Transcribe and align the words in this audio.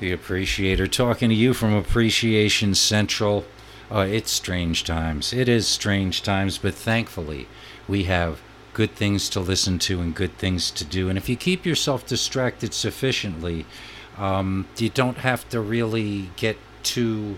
the 0.00 0.12
Appreciator, 0.12 0.86
talking 0.86 1.28
to 1.28 1.34
you 1.34 1.54
from 1.54 1.74
Appreciation 1.74 2.74
Central. 2.74 3.44
Uh, 3.90 4.00
it's 4.00 4.30
strange 4.30 4.82
times. 4.82 5.32
It 5.32 5.48
is 5.48 5.68
strange 5.68 6.22
times, 6.22 6.58
but 6.58 6.74
thankfully, 6.74 7.46
we 7.86 8.04
have 8.04 8.40
good 8.72 8.92
things 8.92 9.28
to 9.28 9.40
listen 9.40 9.78
to 9.80 10.00
and 10.00 10.14
good 10.14 10.36
things 10.38 10.70
to 10.70 10.84
do. 10.84 11.08
And 11.08 11.18
if 11.18 11.28
you 11.28 11.36
keep 11.36 11.66
yourself 11.66 12.06
distracted 12.06 12.72
sufficiently, 12.72 13.66
um, 14.16 14.66
you 14.78 14.88
don't 14.88 15.18
have 15.18 15.48
to 15.50 15.60
really 15.60 16.30
get 16.36 16.56
too 16.82 17.36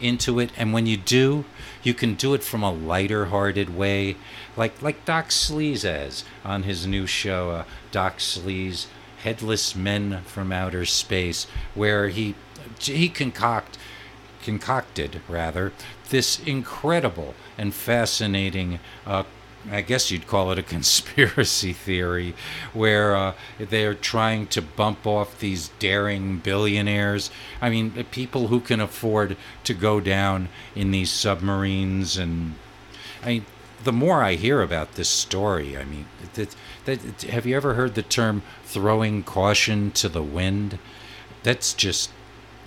into 0.00 0.38
it. 0.38 0.50
And 0.56 0.72
when 0.72 0.86
you 0.86 0.96
do, 0.96 1.44
you 1.82 1.92
can 1.92 2.14
do 2.14 2.32
it 2.32 2.42
from 2.42 2.62
a 2.62 2.72
lighter-hearted 2.72 3.76
way, 3.76 4.16
like 4.56 4.80
like 4.80 5.04
Doc 5.04 5.28
Sleaze 5.28 5.82
has 5.82 6.24
on 6.44 6.62
his 6.62 6.86
new 6.86 7.06
show, 7.06 7.50
uh, 7.50 7.64
Doc 7.90 8.18
Sleaze 8.18 8.86
Headless 9.22 9.74
Men 9.74 10.22
from 10.22 10.52
Outer 10.52 10.84
Space, 10.84 11.46
where 11.74 12.08
he 12.08 12.34
he 12.80 13.08
concoct 13.08 13.78
concocted 14.42 15.20
rather 15.28 15.72
this 16.10 16.38
incredible 16.40 17.34
and 17.58 17.74
fascinating 17.74 18.78
uh, 19.06 19.24
I 19.70 19.80
guess 19.80 20.10
you'd 20.10 20.26
call 20.26 20.52
it 20.52 20.58
a 20.58 20.62
conspiracy 20.76 21.72
theory, 21.72 22.34
where 22.72 23.16
uh, 23.16 23.34
they're 23.58 23.94
trying 23.94 24.46
to 24.48 24.62
bump 24.62 25.06
off 25.06 25.38
these 25.38 25.70
daring 25.78 26.38
billionaires. 26.38 27.30
I 27.60 27.70
mean, 27.70 28.04
people 28.10 28.48
who 28.48 28.60
can 28.60 28.80
afford 28.80 29.36
to 29.64 29.74
go 29.74 30.00
down 30.00 30.48
in 30.74 30.90
these 30.90 31.10
submarines. 31.10 32.16
And 32.16 32.54
I 33.22 33.26
mean, 33.26 33.46
the 33.84 33.92
more 33.92 34.22
I 34.22 34.34
hear 34.34 34.62
about 34.62 34.94
this 34.94 35.08
story, 35.08 35.76
I 35.76 35.84
mean, 35.84 36.06
that, 36.34 36.54
that, 36.84 37.22
have 37.22 37.46
you 37.46 37.56
ever 37.56 37.74
heard 37.74 37.94
the 37.94 38.02
term 38.02 38.42
throwing 38.64 39.22
caution 39.22 39.90
to 39.92 40.08
the 40.08 40.22
wind? 40.22 40.78
That's 41.42 41.72
just, 41.74 42.10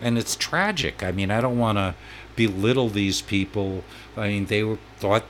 and 0.02 0.18
it's 0.18 0.36
tragic. 0.36 1.03
I 1.03 1.12
mean, 1.12 1.31
I 1.31 1.42
don't 1.42 1.59
want 1.59 1.78
to 1.78 1.95
belittle 2.36 2.90
these 2.90 3.22
people. 3.22 3.84
I 4.16 4.30
mean, 4.30 4.45
they 4.45 4.64
were 4.64 4.80
thought 4.98 5.26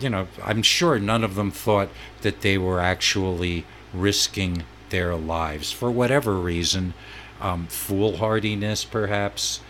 you 0.00 0.08
know, 0.08 0.26
I'm 0.42 0.62
sure 0.62 0.98
none 0.98 1.22
of 1.22 1.34
them 1.34 1.50
thought 1.50 1.90
that 2.22 2.40
they 2.40 2.56
were 2.58 2.80
actually 2.80 3.64
risking 3.92 4.64
their 4.88 5.14
lives 5.14 5.70
for 5.70 5.90
whatever 5.90 6.34
reason, 6.34 6.94
um, 7.40 7.66
foolhardiness 7.68 8.84
perhaps. 8.84 9.60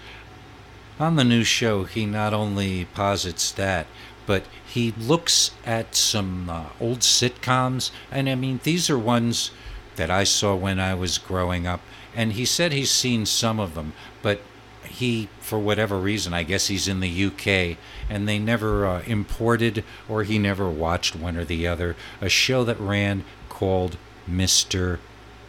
On 0.98 1.16
the 1.16 1.25
new 1.25 1.44
show, 1.44 1.84
he 1.84 2.06
not 2.06 2.32
only 2.32 2.84
posits 2.84 3.50
that, 3.52 3.86
but 4.31 4.45
he 4.64 4.92
looks 4.92 5.50
at 5.67 5.97
some 5.97 6.48
uh, 6.48 6.67
old 6.81 7.00
sitcoms, 7.00 7.91
and 8.12 8.28
I 8.28 8.37
mean, 8.37 8.61
these 8.62 8.89
are 8.89 8.97
ones 8.97 9.50
that 9.97 10.09
I 10.09 10.22
saw 10.22 10.55
when 10.55 10.78
I 10.78 10.95
was 10.95 11.19
growing 11.19 11.67
up, 11.67 11.81
and 12.14 12.34
he 12.34 12.45
said 12.45 12.70
he's 12.70 12.92
seen 12.92 13.27
some 13.27 13.59
of 13.59 13.75
them, 13.75 13.92
but 14.22 14.41
he, 14.84 15.28
for 15.41 15.59
whatever 15.59 15.98
reason, 15.98 16.33
I 16.33 16.45
guess 16.45 16.69
he's 16.69 16.87
in 16.87 17.00
the 17.00 17.25
UK, 17.25 17.77
and 18.09 18.28
they 18.28 18.39
never 18.39 18.87
uh, 18.87 19.03
imported 19.05 19.83
or 20.09 20.22
he 20.22 20.39
never 20.39 20.70
watched 20.70 21.17
one 21.17 21.37
or 21.37 21.44
the 21.44 21.67
other, 21.67 21.97
a 22.20 22.28
show 22.28 22.62
that 22.62 22.78
ran 22.78 23.25
called 23.48 23.97
Mr. 24.31 25.00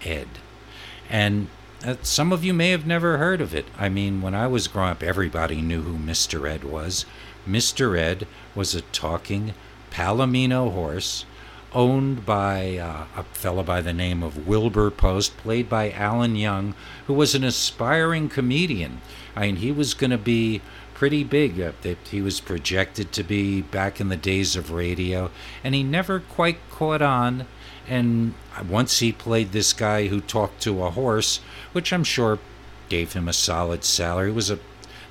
Ed. 0.03 0.27
And 1.07 1.49
uh, 1.85 1.97
some 2.01 2.33
of 2.33 2.43
you 2.43 2.55
may 2.55 2.71
have 2.71 2.87
never 2.87 3.19
heard 3.19 3.41
of 3.41 3.53
it. 3.53 3.67
I 3.77 3.89
mean, 3.89 4.23
when 4.23 4.33
I 4.33 4.47
was 4.47 4.67
growing 4.67 4.89
up, 4.89 5.03
everybody 5.03 5.61
knew 5.61 5.83
who 5.83 5.99
Mr. 5.99 6.49
Ed 6.49 6.63
was. 6.63 7.05
Mr. 7.47 7.97
Ed 7.97 8.27
was 8.55 8.75
a 8.75 8.81
talking 8.81 9.53
Palomino 9.91 10.71
horse 10.71 11.25
owned 11.73 12.25
by 12.25 12.77
uh, 12.77 13.05
a 13.15 13.23
fellow 13.23 13.63
by 13.63 13.81
the 13.81 13.93
name 13.93 14.21
of 14.23 14.47
Wilbur 14.47 14.91
Post, 14.91 15.37
played 15.37 15.69
by 15.69 15.91
Alan 15.91 16.35
Young, 16.35 16.75
who 17.07 17.13
was 17.13 17.33
an 17.33 17.43
aspiring 17.43 18.29
comedian. 18.29 19.01
I 19.35 19.47
mean, 19.47 19.55
he 19.57 19.71
was 19.71 19.93
going 19.93 20.11
to 20.11 20.17
be 20.17 20.61
pretty 20.93 21.23
big. 21.23 21.59
Uh, 21.59 21.71
he 22.09 22.21
was 22.21 22.41
projected 22.41 23.11
to 23.13 23.23
be 23.23 23.61
back 23.61 24.01
in 24.01 24.09
the 24.09 24.17
days 24.17 24.55
of 24.55 24.71
radio, 24.71 25.31
and 25.63 25.73
he 25.73 25.83
never 25.83 26.19
quite 26.19 26.57
caught 26.69 27.01
on. 27.01 27.47
And 27.87 28.33
once 28.69 28.99
he 28.99 29.11
played 29.11 29.51
this 29.51 29.73
guy 29.73 30.07
who 30.07 30.21
talked 30.21 30.61
to 30.63 30.83
a 30.83 30.91
horse, 30.91 31.39
which 31.71 31.91
I'm 31.91 32.03
sure 32.03 32.39
gave 32.89 33.13
him 33.13 33.29
a 33.29 33.33
solid 33.33 33.85
salary. 33.85 34.29
It 34.29 34.35
was 34.35 34.51
a 34.51 34.59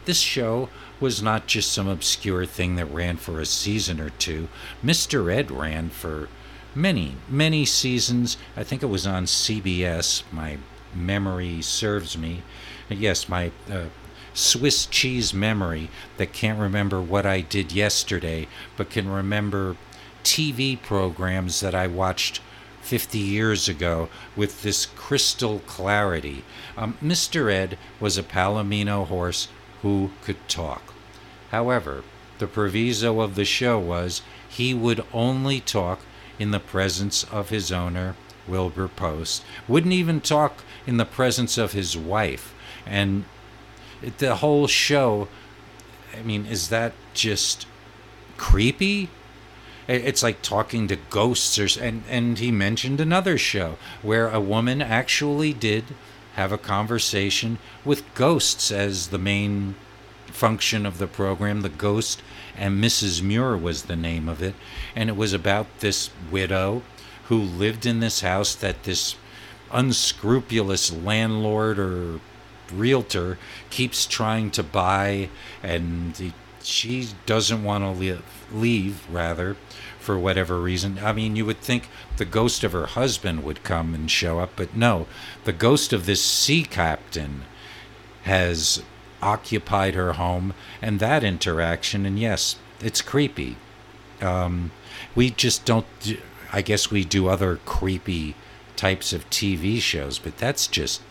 this 0.04 0.20
show 0.20 0.68
was 1.00 1.22
not 1.22 1.46
just 1.46 1.72
some 1.72 1.88
obscure 1.88 2.46
thing 2.46 2.76
that 2.76 2.86
ran 2.86 3.16
for 3.16 3.40
a 3.40 3.46
season 3.46 4.00
or 4.00 4.10
two. 4.10 4.48
Mr. 4.84 5.32
Ed 5.32 5.50
ran 5.50 5.90
for 5.90 6.28
many, 6.74 7.16
many 7.28 7.64
seasons. 7.64 8.36
I 8.56 8.64
think 8.64 8.82
it 8.82 8.86
was 8.86 9.06
on 9.06 9.24
CBS. 9.24 10.22
My 10.32 10.58
memory 10.94 11.62
serves 11.62 12.16
me. 12.18 12.42
Yes, 12.88 13.28
my 13.28 13.52
uh, 13.70 13.86
Swiss 14.34 14.86
cheese 14.86 15.32
memory 15.34 15.90
that 16.16 16.32
can't 16.32 16.58
remember 16.58 17.00
what 17.00 17.26
I 17.26 17.40
did 17.40 17.72
yesterday, 17.72 18.48
but 18.76 18.90
can 18.90 19.08
remember 19.08 19.76
TV 20.22 20.80
programs 20.80 21.60
that 21.60 21.74
I 21.74 21.86
watched 21.86 22.40
50 22.82 23.18
years 23.18 23.68
ago 23.68 24.08
with 24.36 24.62
this 24.62 24.86
crystal 24.86 25.60
clarity. 25.60 26.44
Um, 26.76 26.96
Mr. 27.02 27.52
Ed 27.52 27.78
was 27.98 28.16
a 28.16 28.22
Palomino 28.22 29.06
horse 29.06 29.48
who 29.82 30.10
could 30.22 30.48
talk. 30.48 30.94
However, 31.50 32.04
the 32.38 32.46
proviso 32.46 33.20
of 33.20 33.34
the 33.34 33.44
show 33.44 33.78
was 33.78 34.22
he 34.48 34.74
would 34.74 35.04
only 35.12 35.60
talk 35.60 36.00
in 36.38 36.50
the 36.50 36.60
presence 36.60 37.24
of 37.24 37.50
his 37.50 37.70
owner, 37.70 38.16
Wilbur 38.48 38.88
Post, 38.88 39.44
wouldn't 39.68 39.92
even 39.92 40.20
talk 40.20 40.64
in 40.86 40.96
the 40.96 41.04
presence 41.04 41.58
of 41.58 41.72
his 41.72 41.96
wife. 41.96 42.54
And 42.86 43.24
the 44.18 44.36
whole 44.36 44.66
show, 44.66 45.28
I 46.16 46.22
mean, 46.22 46.46
is 46.46 46.68
that 46.70 46.94
just 47.12 47.66
creepy? 48.36 49.10
It's 49.86 50.22
like 50.22 50.40
talking 50.40 50.88
to 50.88 50.96
ghosts, 50.96 51.58
or, 51.58 51.82
and, 51.82 52.04
and 52.08 52.38
he 52.38 52.50
mentioned 52.50 53.00
another 53.00 53.36
show 53.36 53.76
where 54.02 54.28
a 54.28 54.40
woman 54.40 54.80
actually 54.80 55.52
did 55.52 55.84
have 56.40 56.52
a 56.52 56.58
conversation 56.58 57.58
with 57.84 58.14
ghosts 58.14 58.72
as 58.72 59.08
the 59.08 59.18
main 59.18 59.74
function 60.26 60.86
of 60.86 60.96
the 60.96 61.06
program. 61.06 61.60
The 61.60 61.68
Ghost 61.68 62.22
and 62.56 62.82
Mrs. 62.82 63.22
Muir 63.22 63.58
was 63.58 63.82
the 63.82 63.96
name 63.96 64.26
of 64.26 64.42
it. 64.42 64.54
And 64.96 65.10
it 65.10 65.16
was 65.16 65.34
about 65.34 65.66
this 65.80 66.08
widow 66.30 66.82
who 67.24 67.38
lived 67.38 67.84
in 67.84 68.00
this 68.00 68.22
house 68.22 68.54
that 68.54 68.84
this 68.84 69.16
unscrupulous 69.70 70.90
landlord 70.90 71.78
or 71.78 72.20
realtor 72.72 73.36
keeps 73.68 74.06
trying 74.06 74.50
to 74.52 74.62
buy 74.62 75.28
and 75.62 76.16
he, 76.16 76.32
she 76.62 77.08
doesn't 77.26 77.62
want 77.62 77.84
to 77.84 77.90
leave, 77.90 78.22
leave 78.50 79.06
rather 79.10 79.56
for 80.00 80.18
whatever 80.18 80.60
reason 80.60 80.98
i 81.02 81.12
mean 81.12 81.36
you 81.36 81.44
would 81.44 81.60
think 81.60 81.88
the 82.16 82.24
ghost 82.24 82.64
of 82.64 82.72
her 82.72 82.86
husband 82.86 83.44
would 83.44 83.62
come 83.62 83.94
and 83.94 84.10
show 84.10 84.38
up 84.38 84.50
but 84.56 84.74
no 84.76 85.06
the 85.44 85.52
ghost 85.52 85.92
of 85.92 86.06
this 86.06 86.22
sea 86.22 86.62
captain 86.62 87.42
has 88.22 88.82
occupied 89.22 89.94
her 89.94 90.14
home 90.14 90.54
and 90.80 91.00
that 91.00 91.24
interaction. 91.24 92.06
And 92.06 92.18
yes, 92.18 92.56
it's 92.80 93.02
creepy. 93.02 93.56
Um, 94.20 94.70
we 95.14 95.30
just 95.30 95.64
don't, 95.64 95.86
do, 96.00 96.18
I 96.52 96.62
guess 96.62 96.90
we 96.90 97.04
do 97.04 97.28
other 97.28 97.56
creepy 97.64 98.34
types 98.76 99.12
of 99.12 99.28
TV 99.30 99.80
shows, 99.80 100.18
but 100.18 100.38
that's 100.38 100.66
just 100.66 101.02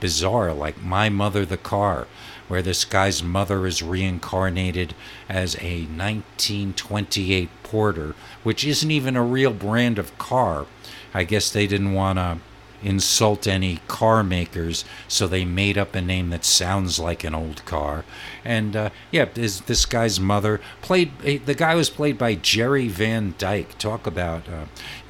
bizarre. 0.00 0.52
Like 0.52 0.82
My 0.82 1.08
Mother 1.08 1.44
the 1.44 1.56
Car, 1.56 2.06
where 2.48 2.62
this 2.62 2.84
guy's 2.84 3.22
mother 3.22 3.66
is 3.66 3.82
reincarnated 3.82 4.94
as 5.28 5.54
a 5.56 5.82
1928 5.84 7.48
Porter, 7.62 8.14
which 8.42 8.64
isn't 8.64 8.90
even 8.90 9.16
a 9.16 9.22
real 9.22 9.52
brand 9.52 9.98
of 9.98 10.16
car. 10.18 10.66
I 11.14 11.24
guess 11.24 11.50
they 11.50 11.66
didn't 11.66 11.92
want 11.92 12.18
to 12.18 12.38
insult 12.82 13.46
any 13.46 13.78
car 13.88 14.22
makers, 14.22 14.84
so 15.06 15.26
they 15.26 15.44
made 15.44 15.76
up 15.76 15.94
a 15.94 16.00
name 16.00 16.30
that 16.30 16.44
sounds 16.44 16.98
like 16.98 17.24
an 17.24 17.34
old 17.34 17.64
car. 17.64 18.04
And 18.44 18.74
uh, 18.74 18.90
yeah, 19.10 19.26
this, 19.26 19.60
this 19.60 19.84
guy's 19.86 20.18
mother 20.18 20.60
played. 20.82 21.18
The 21.20 21.54
guy 21.54 21.74
was 21.74 21.90
played 21.90 22.18
by 22.18 22.34
Jerry 22.34 22.88
Van 22.88 23.34
Dyke. 23.38 23.76
Talk 23.78 24.06
about 24.06 24.48
uh, 24.48 24.64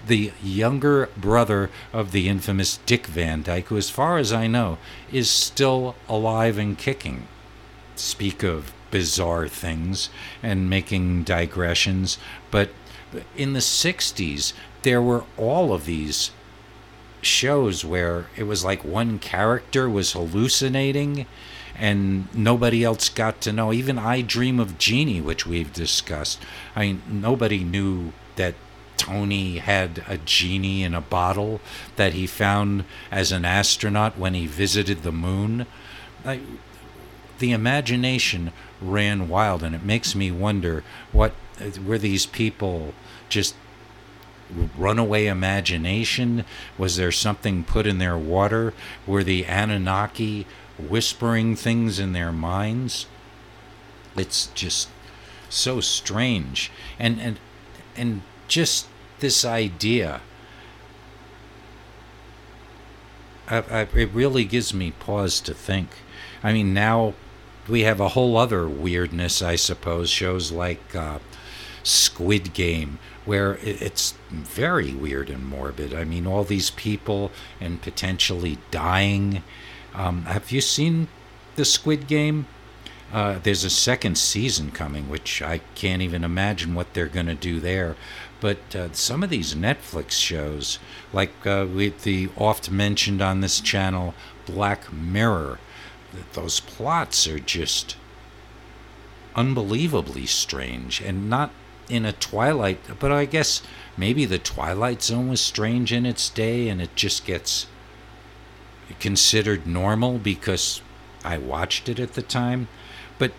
the 0.06 0.32
younger 0.42 1.08
brother 1.16 1.70
of 1.92 2.12
the 2.12 2.28
infamous 2.28 2.78
Dick 2.86 3.06
Van 3.06 3.42
Dyke, 3.42 3.66
who, 3.66 3.76
as 3.76 3.90
far 3.90 4.18
as 4.18 4.32
I 4.32 4.46
know, 4.46 4.78
is 5.12 5.30
still 5.30 5.94
alive 6.08 6.58
and 6.58 6.76
kicking. 6.76 7.26
Speak 7.96 8.42
of 8.42 8.72
bizarre 8.90 9.48
things 9.48 10.10
and 10.42 10.68
making 10.68 11.22
digressions, 11.22 12.18
but 12.50 12.70
in 13.36 13.52
the 13.52 13.60
60s, 13.60 14.52
there 14.82 15.02
were 15.02 15.24
all 15.36 15.72
of 15.72 15.84
these 15.84 16.30
shows 17.22 17.84
where 17.84 18.26
it 18.36 18.44
was 18.44 18.64
like 18.64 18.84
one 18.84 19.18
character 19.18 19.88
was 19.88 20.12
hallucinating 20.12 21.26
and 21.76 22.32
nobody 22.34 22.84
else 22.84 23.08
got 23.08 23.40
to 23.40 23.52
know. 23.52 23.72
Even 23.72 23.98
I 23.98 24.20
Dream 24.20 24.60
of 24.60 24.78
Jeannie, 24.78 25.20
which 25.20 25.46
we've 25.46 25.72
discussed. 25.72 26.42
I 26.76 26.80
mean, 26.80 27.02
nobody 27.08 27.64
knew 27.64 28.12
that 28.36 28.54
Tony 29.00 29.56
had 29.56 30.04
a 30.06 30.18
genie 30.18 30.82
in 30.82 30.94
a 30.94 31.00
bottle 31.00 31.58
that 31.96 32.12
he 32.12 32.26
found 32.26 32.84
as 33.10 33.32
an 33.32 33.46
astronaut 33.46 34.18
when 34.18 34.34
he 34.34 34.46
visited 34.46 35.02
the 35.02 35.10
moon. 35.10 35.66
I, 36.22 36.40
the 37.38 37.52
imagination 37.52 38.52
ran 38.78 39.26
wild, 39.26 39.62
and 39.62 39.74
it 39.74 39.82
makes 39.82 40.14
me 40.14 40.30
wonder 40.30 40.84
what 41.12 41.32
were 41.82 41.96
these 41.96 42.26
people 42.26 42.92
just 43.30 43.54
runaway 44.76 45.26
imagination? 45.26 46.44
Was 46.76 46.96
there 46.96 47.10
something 47.10 47.64
put 47.64 47.86
in 47.86 47.96
their 47.96 48.18
water? 48.18 48.74
Were 49.06 49.24
the 49.24 49.46
Anunnaki 49.46 50.46
whispering 50.78 51.56
things 51.56 51.98
in 51.98 52.12
their 52.12 52.32
minds? 52.32 53.06
It's 54.14 54.48
just 54.48 54.90
so 55.48 55.80
strange, 55.80 56.70
and 56.98 57.18
and 57.18 57.38
and 57.96 58.22
just 58.46 58.89
this 59.20 59.44
idea. 59.44 60.20
I, 63.48 63.58
I, 63.58 63.80
it 63.94 64.10
really 64.12 64.44
gives 64.44 64.72
me 64.72 64.92
pause 64.92 65.40
to 65.40 65.54
think. 65.54 65.90
I 66.42 66.52
mean, 66.52 66.72
now 66.72 67.14
we 67.68 67.82
have 67.82 68.00
a 68.00 68.10
whole 68.10 68.36
other 68.36 68.68
weirdness, 68.68 69.42
I 69.42 69.56
suppose. 69.56 70.10
Shows 70.10 70.52
like 70.52 70.94
uh, 70.94 71.18
Squid 71.82 72.52
Game, 72.54 72.98
where 73.24 73.58
it's 73.62 74.14
very 74.30 74.92
weird 74.92 75.30
and 75.30 75.44
morbid. 75.44 75.94
I 75.94 76.04
mean, 76.04 76.26
all 76.26 76.44
these 76.44 76.70
people 76.70 77.30
and 77.60 77.80
potentially 77.82 78.58
dying. 78.70 79.42
Um, 79.94 80.22
have 80.24 80.50
you 80.50 80.60
seen 80.60 81.08
the 81.56 81.64
Squid 81.64 82.06
Game? 82.06 82.46
Uh, 83.12 83.40
there's 83.42 83.64
a 83.64 83.70
second 83.70 84.16
season 84.16 84.70
coming, 84.70 85.08
which 85.08 85.42
I 85.42 85.58
can't 85.74 86.00
even 86.00 86.22
imagine 86.22 86.74
what 86.74 86.94
they're 86.94 87.06
going 87.06 87.26
to 87.26 87.34
do 87.34 87.58
there. 87.58 87.96
But 88.40 88.74
uh, 88.74 88.92
some 88.92 89.22
of 89.22 89.30
these 89.30 89.54
Netflix 89.54 90.12
shows, 90.12 90.78
like 91.12 91.32
uh, 91.46 91.64
the 91.64 92.30
oft 92.36 92.70
mentioned 92.70 93.20
on 93.20 93.40
this 93.40 93.60
channel, 93.60 94.14
Black 94.46 94.92
Mirror, 94.92 95.58
those 96.32 96.60
plots 96.60 97.26
are 97.26 97.38
just 97.38 97.96
unbelievably 99.36 100.26
strange 100.26 101.00
and 101.00 101.30
not 101.30 101.52
in 101.88 102.04
a 102.04 102.12
twilight 102.12 102.78
but 102.98 103.12
i 103.12 103.24
guess 103.24 103.62
maybe 103.96 104.24
the 104.24 104.38
twilight 104.38 105.02
zone 105.02 105.28
was 105.28 105.40
strange 105.40 105.92
in 105.92 106.04
its 106.04 106.28
day 106.28 106.68
and 106.68 106.82
it 106.82 106.94
just 106.96 107.24
gets 107.24 107.66
considered 108.98 109.66
normal 109.66 110.18
because 110.18 110.80
i 111.24 111.38
watched 111.38 111.88
it 111.88 112.00
at 112.00 112.14
the 112.14 112.22
time. 112.22 112.68
But 113.18 113.32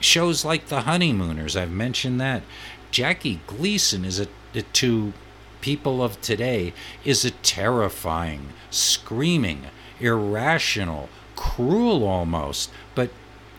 shows 0.00 0.44
like 0.44 0.66
the 0.66 0.82
honeymooners 0.82 1.56
i've 1.56 1.70
mentioned 1.70 2.20
that 2.20 2.42
jackie 2.90 3.40
gleason 3.46 4.04
is 4.04 4.18
a, 4.18 4.26
to 4.72 5.12
people 5.60 6.02
of 6.02 6.20
today 6.20 6.72
is 7.04 7.24
a 7.24 7.30
terrifying 7.30 8.48
screaming 8.70 9.66
irrational 10.00 11.08
cruel 11.36 12.04
almost, 12.06 12.70
but 12.94 13.10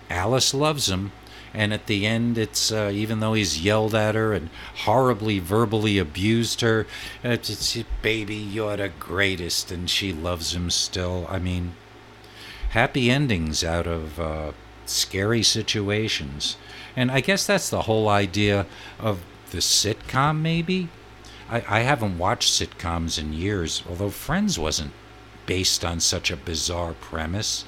Alice 0.10 0.54
loves 0.54 0.90
him. 0.90 1.12
And 1.54 1.74
at 1.74 1.88
the 1.88 2.06
end, 2.06 2.38
it's 2.38 2.72
uh, 2.72 2.92
even 2.94 3.20
though 3.20 3.34
he's 3.34 3.62
yelled 3.62 3.94
at 3.94 4.16
her 4.16 4.32
and 4.32 4.50
horribly 4.86 5.40
verbally 5.40 5.98
abused 5.98 6.62
her, 6.62 6.88
it's, 7.24 7.50
it's 7.50 7.90
baby, 8.02 8.36
you're 8.36 8.78
the 8.78 8.88
greatest, 8.88 9.70
and 9.70 9.90
she 9.90 10.14
loves 10.14 10.56
him 10.56 10.70
still. 10.70 11.28
I 11.30 11.40
mean, 11.40 11.74
happy 12.70 13.12
endings 13.12 13.66
out 13.66 13.86
of 13.86 14.18
uh, 14.18 14.52
scary 14.86 15.44
situations. 15.44 16.56
And 16.96 17.12
I 17.12 17.22
guess 17.22 17.46
that's 17.46 17.70
the 17.70 17.84
whole 17.84 18.10
idea 18.10 18.66
of 19.00 19.20
the 19.52 19.60
sitcom, 19.60 20.42
maybe. 20.42 20.90
I, 21.50 21.64
I 21.68 21.80
haven't 21.82 22.18
watched 22.18 22.52
sitcoms 22.52 23.20
in 23.20 23.34
years, 23.34 23.84
although 23.90 24.10
Friends 24.10 24.58
wasn't 24.58 24.92
based 25.46 25.84
on 25.84 26.00
such 26.00 26.32
a 26.32 26.38
bizarre 26.38 26.94
premise. 26.94 27.66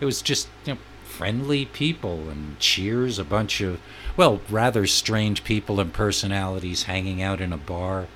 It 0.00 0.04
was 0.04 0.22
just, 0.22 0.48
you 0.64 0.74
know, 0.74 0.80
friendly 1.04 1.64
people 1.64 2.28
and 2.28 2.58
cheers, 2.58 3.18
a 3.18 3.24
bunch 3.24 3.60
of, 3.60 3.80
well, 4.16 4.40
rather 4.50 4.86
strange 4.86 5.44
people 5.44 5.78
and 5.78 5.92
personalities 5.92 6.84
hanging 6.84 7.22
out 7.22 7.40
in 7.40 7.52
a 7.52 7.56
bar. 7.56 8.08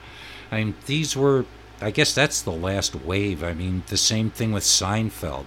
I 0.51 0.57
mean, 0.57 0.75
these 0.87 1.17
were, 1.17 1.45
I 1.81 1.91
guess 1.93 2.13
that's 2.13 2.43
the 2.43 2.53
last 2.53 2.95
wave. 2.97 3.45
I 3.45 3.55
mean, 3.55 3.85
the 3.87 3.97
same 3.97 4.31
thing 4.31 4.53
with 4.53 4.65
Seinfeld, 4.65 5.47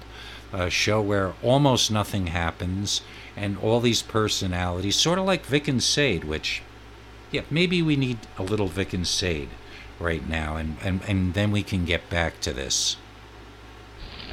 a 0.54 0.70
show 0.70 1.02
where 1.02 1.34
almost 1.42 1.92
nothing 1.92 2.28
happens 2.28 3.02
and 3.36 3.58
all 3.58 3.80
these 3.80 4.02
personalities, 4.02 4.96
sort 4.96 5.20
of 5.20 5.26
like 5.26 5.46
Vic 5.46 5.68
and 5.68 5.82
Sade, 5.82 6.24
which, 6.24 6.62
yeah, 7.32 7.42
maybe 7.50 7.82
we 7.82 7.96
need 7.96 8.20
a 8.38 8.44
little 8.44 8.68
Vic 8.68 8.94
and 8.94 9.08
Sade 9.08 9.50
right 10.00 10.28
now, 10.28 10.58
and, 10.58 10.78
and, 10.82 11.02
and 11.08 11.34
then 11.34 11.52
we 11.52 11.64
can 11.64 11.86
get 11.86 12.10
back 12.10 12.40
to 12.42 12.54
this. 12.54 12.98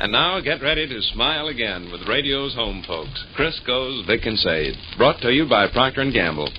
And 0.00 0.12
now 0.12 0.40
get 0.40 0.62
ready 0.62 0.86
to 0.86 1.02
smile 1.02 1.48
again 1.48 1.90
with 1.90 2.08
radio's 2.08 2.54
home 2.54 2.84
folks, 2.86 3.24
Crisco's 3.34 4.06
Vic 4.06 4.26
and 4.26 4.38
Sade, 4.38 4.74
brought 4.96 5.20
to 5.22 5.32
you 5.32 5.48
by 5.48 5.66
Procter 5.68 6.08
& 6.10 6.12
Gamble. 6.12 6.50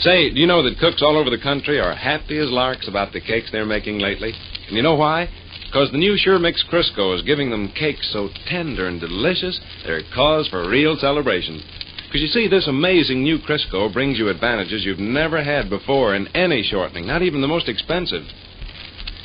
Say, 0.00 0.30
do 0.30 0.40
you 0.40 0.46
know 0.46 0.62
that 0.62 0.78
cooks 0.78 1.02
all 1.02 1.16
over 1.16 1.30
the 1.30 1.42
country 1.42 1.78
are 1.78 1.94
happy 1.94 2.38
as 2.38 2.50
larks 2.50 2.88
about 2.88 3.12
the 3.12 3.20
cakes 3.20 3.50
they're 3.52 3.66
making 3.66 3.98
lately? 3.98 4.32
And 4.68 4.76
you 4.76 4.82
know 4.82 4.94
why? 4.94 5.28
Because 5.72 5.90
the 5.90 5.96
new 5.96 6.18
Sure 6.18 6.38
Mix 6.38 6.62
Crisco 6.70 7.16
is 7.16 7.22
giving 7.22 7.48
them 7.48 7.72
cakes 7.72 8.10
so 8.12 8.28
tender 8.46 8.88
and 8.88 9.00
delicious, 9.00 9.58
they're 9.86 10.02
cause 10.14 10.46
for 10.48 10.68
real 10.68 10.98
celebration. 10.98 11.62
Because 12.04 12.20
you 12.20 12.26
see, 12.26 12.46
this 12.46 12.68
amazing 12.68 13.22
new 13.22 13.38
Crisco 13.38 13.90
brings 13.90 14.18
you 14.18 14.28
advantages 14.28 14.84
you've 14.84 14.98
never 14.98 15.42
had 15.42 15.70
before 15.70 16.14
in 16.14 16.26
any 16.36 16.62
shortening, 16.62 17.06
not 17.06 17.22
even 17.22 17.40
the 17.40 17.48
most 17.48 17.70
expensive. 17.70 18.24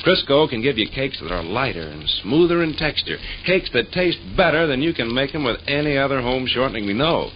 Crisco 0.02 0.48
can 0.48 0.62
give 0.62 0.78
you 0.78 0.88
cakes 0.88 1.20
that 1.20 1.30
are 1.30 1.42
lighter 1.42 1.82
and 1.82 2.08
smoother 2.22 2.62
in 2.62 2.74
texture. 2.76 3.18
Cakes 3.44 3.68
that 3.74 3.92
taste 3.92 4.18
better 4.34 4.66
than 4.66 4.80
you 4.80 4.94
can 4.94 5.14
make 5.14 5.32
them 5.32 5.44
with 5.44 5.60
any 5.66 5.98
other 5.98 6.22
home 6.22 6.46
shortening 6.46 6.86
we 6.86 6.94
know. 6.94 7.28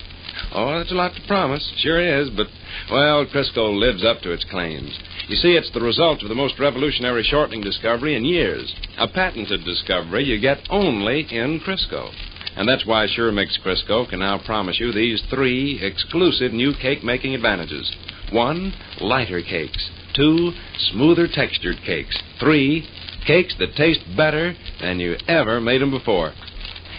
Oh, 0.55 0.79
that's 0.79 0.93
a 0.93 0.95
lot 0.95 1.15
to 1.15 1.27
promise. 1.27 1.73
Sure 1.79 2.01
is, 2.01 2.31
but, 2.31 2.47
well, 2.91 3.27
Crisco 3.27 3.79
lives 3.79 4.05
up 4.05 4.21
to 4.23 4.33
its 4.33 4.45
claims. 4.45 4.99
You 5.29 5.37
see, 5.37 5.53
it's 5.53 5.71
the 5.73 5.81
result 5.81 6.23
of 6.23 6.29
the 6.29 6.35
most 6.35 6.59
revolutionary 6.59 7.23
shortening 7.23 7.61
discovery 7.61 8.17
in 8.17 8.25
years. 8.25 8.75
A 8.99 9.09
patented 9.09 9.65
discovery 9.65 10.25
you 10.25 10.41
get 10.41 10.59
only 10.71 11.27
in 11.31 11.61
Crisco. 11.61 12.11
And 12.57 12.69
that's 12.69 12.85
why 12.85 13.07
Sure 13.07 13.33
Mix 13.33 13.59
Crisco 13.65 14.09
can 14.09 14.19
now 14.19 14.39
promise 14.45 14.79
you 14.79 14.93
these 14.93 15.23
three 15.31 15.81
exclusive 15.83 16.53
new 16.53 16.75
cake 16.81 17.03
making 17.03 17.35
advantages. 17.35 17.95
One, 18.31 18.75
lighter 19.01 19.41
cakes. 19.41 19.91
Two, 20.15 20.53
smoother 20.77 21.29
textured 21.33 21.77
cakes. 21.87 22.21
Three, 22.39 22.87
cakes 23.27 23.55
that 23.59 23.75
taste 23.77 24.01
better 24.17 24.55
than 24.81 25.01
you 25.01 25.17
ever 25.29 25.61
made 25.61 25.81
them 25.81 25.91
before. 25.91 26.33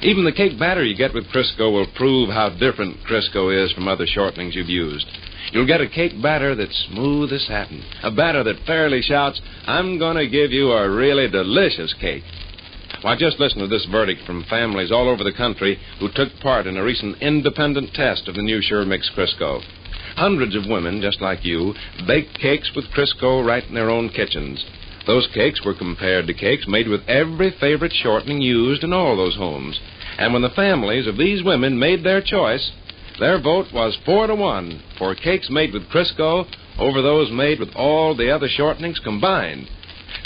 Even 0.04 0.26
the 0.26 0.34
cake 0.34 0.60
batter 0.60 0.84
you 0.84 0.98
get 0.98 1.14
with 1.14 1.30
Crisco 1.30 1.72
will 1.72 1.88
prove 1.96 2.28
how 2.28 2.50
different 2.50 2.98
Crisco 3.10 3.48
is 3.64 3.72
from 3.72 3.88
other 3.88 4.06
shortenings 4.06 4.54
you've 4.54 4.68
used. 4.68 5.06
You'll 5.54 5.66
get 5.66 5.80
a 5.80 5.88
cake 5.88 6.22
batter 6.22 6.56
that's 6.56 6.88
smooth 6.92 7.32
as 7.32 7.46
satin, 7.48 7.82
a 8.04 8.12
batter 8.12 8.44
that 8.44 8.66
fairly 8.68 9.02
shouts, 9.02 9.40
I'm 9.66 9.98
going 10.00 10.18
to 10.18 10.28
give 10.28 10.52
you 10.52 10.74
a 10.74 10.90
really 10.90 11.30
delicious 11.30 11.94
cake. 12.02 12.24
Why, 13.02 13.16
just 13.16 13.40
listen 13.40 13.60
to 13.60 13.68
this 13.68 13.88
verdict 13.90 14.26
from 14.26 14.44
families 14.50 14.92
all 14.92 15.08
over 15.08 15.24
the 15.24 15.32
country 15.32 15.80
who 16.02 16.10
took 16.14 16.38
part 16.42 16.68
in 16.68 16.76
a 16.76 16.84
recent 16.84 17.22
independent 17.22 17.94
test 17.94 18.28
of 18.28 18.36
the 18.36 18.42
new 18.42 18.62
Sure 18.62 18.86
Mix 18.86 19.10
Crisco. 19.16 19.62
Hundreds 20.18 20.56
of 20.56 20.68
women, 20.68 21.02
just 21.02 21.22
like 21.22 21.46
you, 21.46 21.74
baked 22.06 22.38
cakes 22.40 22.72
with 22.76 22.92
Crisco 22.92 23.46
right 23.46 23.64
in 23.64 23.74
their 23.74 23.90
own 23.90 24.10
kitchens. 24.10 24.66
Those 25.06 25.28
cakes 25.34 25.64
were 25.64 25.74
compared 25.74 26.28
to 26.28 26.34
cakes 26.34 26.66
made 26.68 26.88
with 26.88 27.08
every 27.08 27.52
favorite 27.60 27.94
shortening 27.94 28.42
used 28.42 28.84
in 28.84 28.94
all 28.94 29.18
those 29.18 29.36
homes. 29.36 29.80
And 30.18 30.32
when 30.32 30.42
the 30.42 30.50
families 30.50 31.08
of 31.08 31.18
these 31.18 31.44
women 31.44 31.78
made 31.78 32.04
their 32.04 32.22
choice, 32.22 32.72
their 33.20 33.42
vote 33.42 33.68
was 33.74 33.98
four 34.06 34.28
to 34.28 34.36
one 34.36 34.82
for 34.98 35.14
cakes 35.16 35.50
made 35.50 35.74
with 35.74 35.90
Crisco 35.90 36.46
over 36.80 37.02
those 37.02 37.32
made 37.32 37.60
with 37.60 37.76
all 37.76 38.16
the 38.16 38.32
other 38.32 38.48
shortenings 38.48 39.00
combined. 39.04 39.70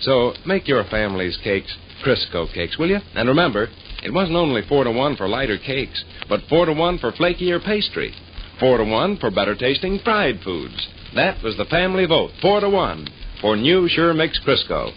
So 0.01 0.33
make 0.45 0.67
your 0.67 0.83
family's 0.85 1.37
cakes 1.43 1.75
Crisco 2.03 2.51
cakes, 2.53 2.77
will 2.77 2.89
you? 2.89 2.99
And 3.15 3.27
remember, 3.27 3.69
it 4.03 4.13
wasn't 4.13 4.37
only 4.37 4.61
four 4.67 4.83
to 4.83 4.91
one 4.91 5.15
for 5.15 5.27
lighter 5.27 5.57
cakes, 5.57 6.03
but 6.29 6.41
four 6.49 6.65
to 6.65 6.73
one 6.73 6.99
for 6.99 7.11
flakier 7.11 7.59
pastry. 7.63 8.13
Four 8.59 8.77
to 8.77 8.83
one 8.83 9.17
for 9.17 9.31
better 9.31 9.55
tasting 9.55 9.99
fried 10.03 10.39
foods. 10.41 10.87
That 11.15 11.43
was 11.43 11.57
the 11.57 11.65
family 11.65 12.05
vote, 12.05 12.31
four 12.41 12.59
to 12.59 12.69
one, 12.69 13.07
for 13.41 13.55
new 13.55 13.87
Sure 13.87 14.13
makes 14.13 14.39
Crisco. 14.39 14.91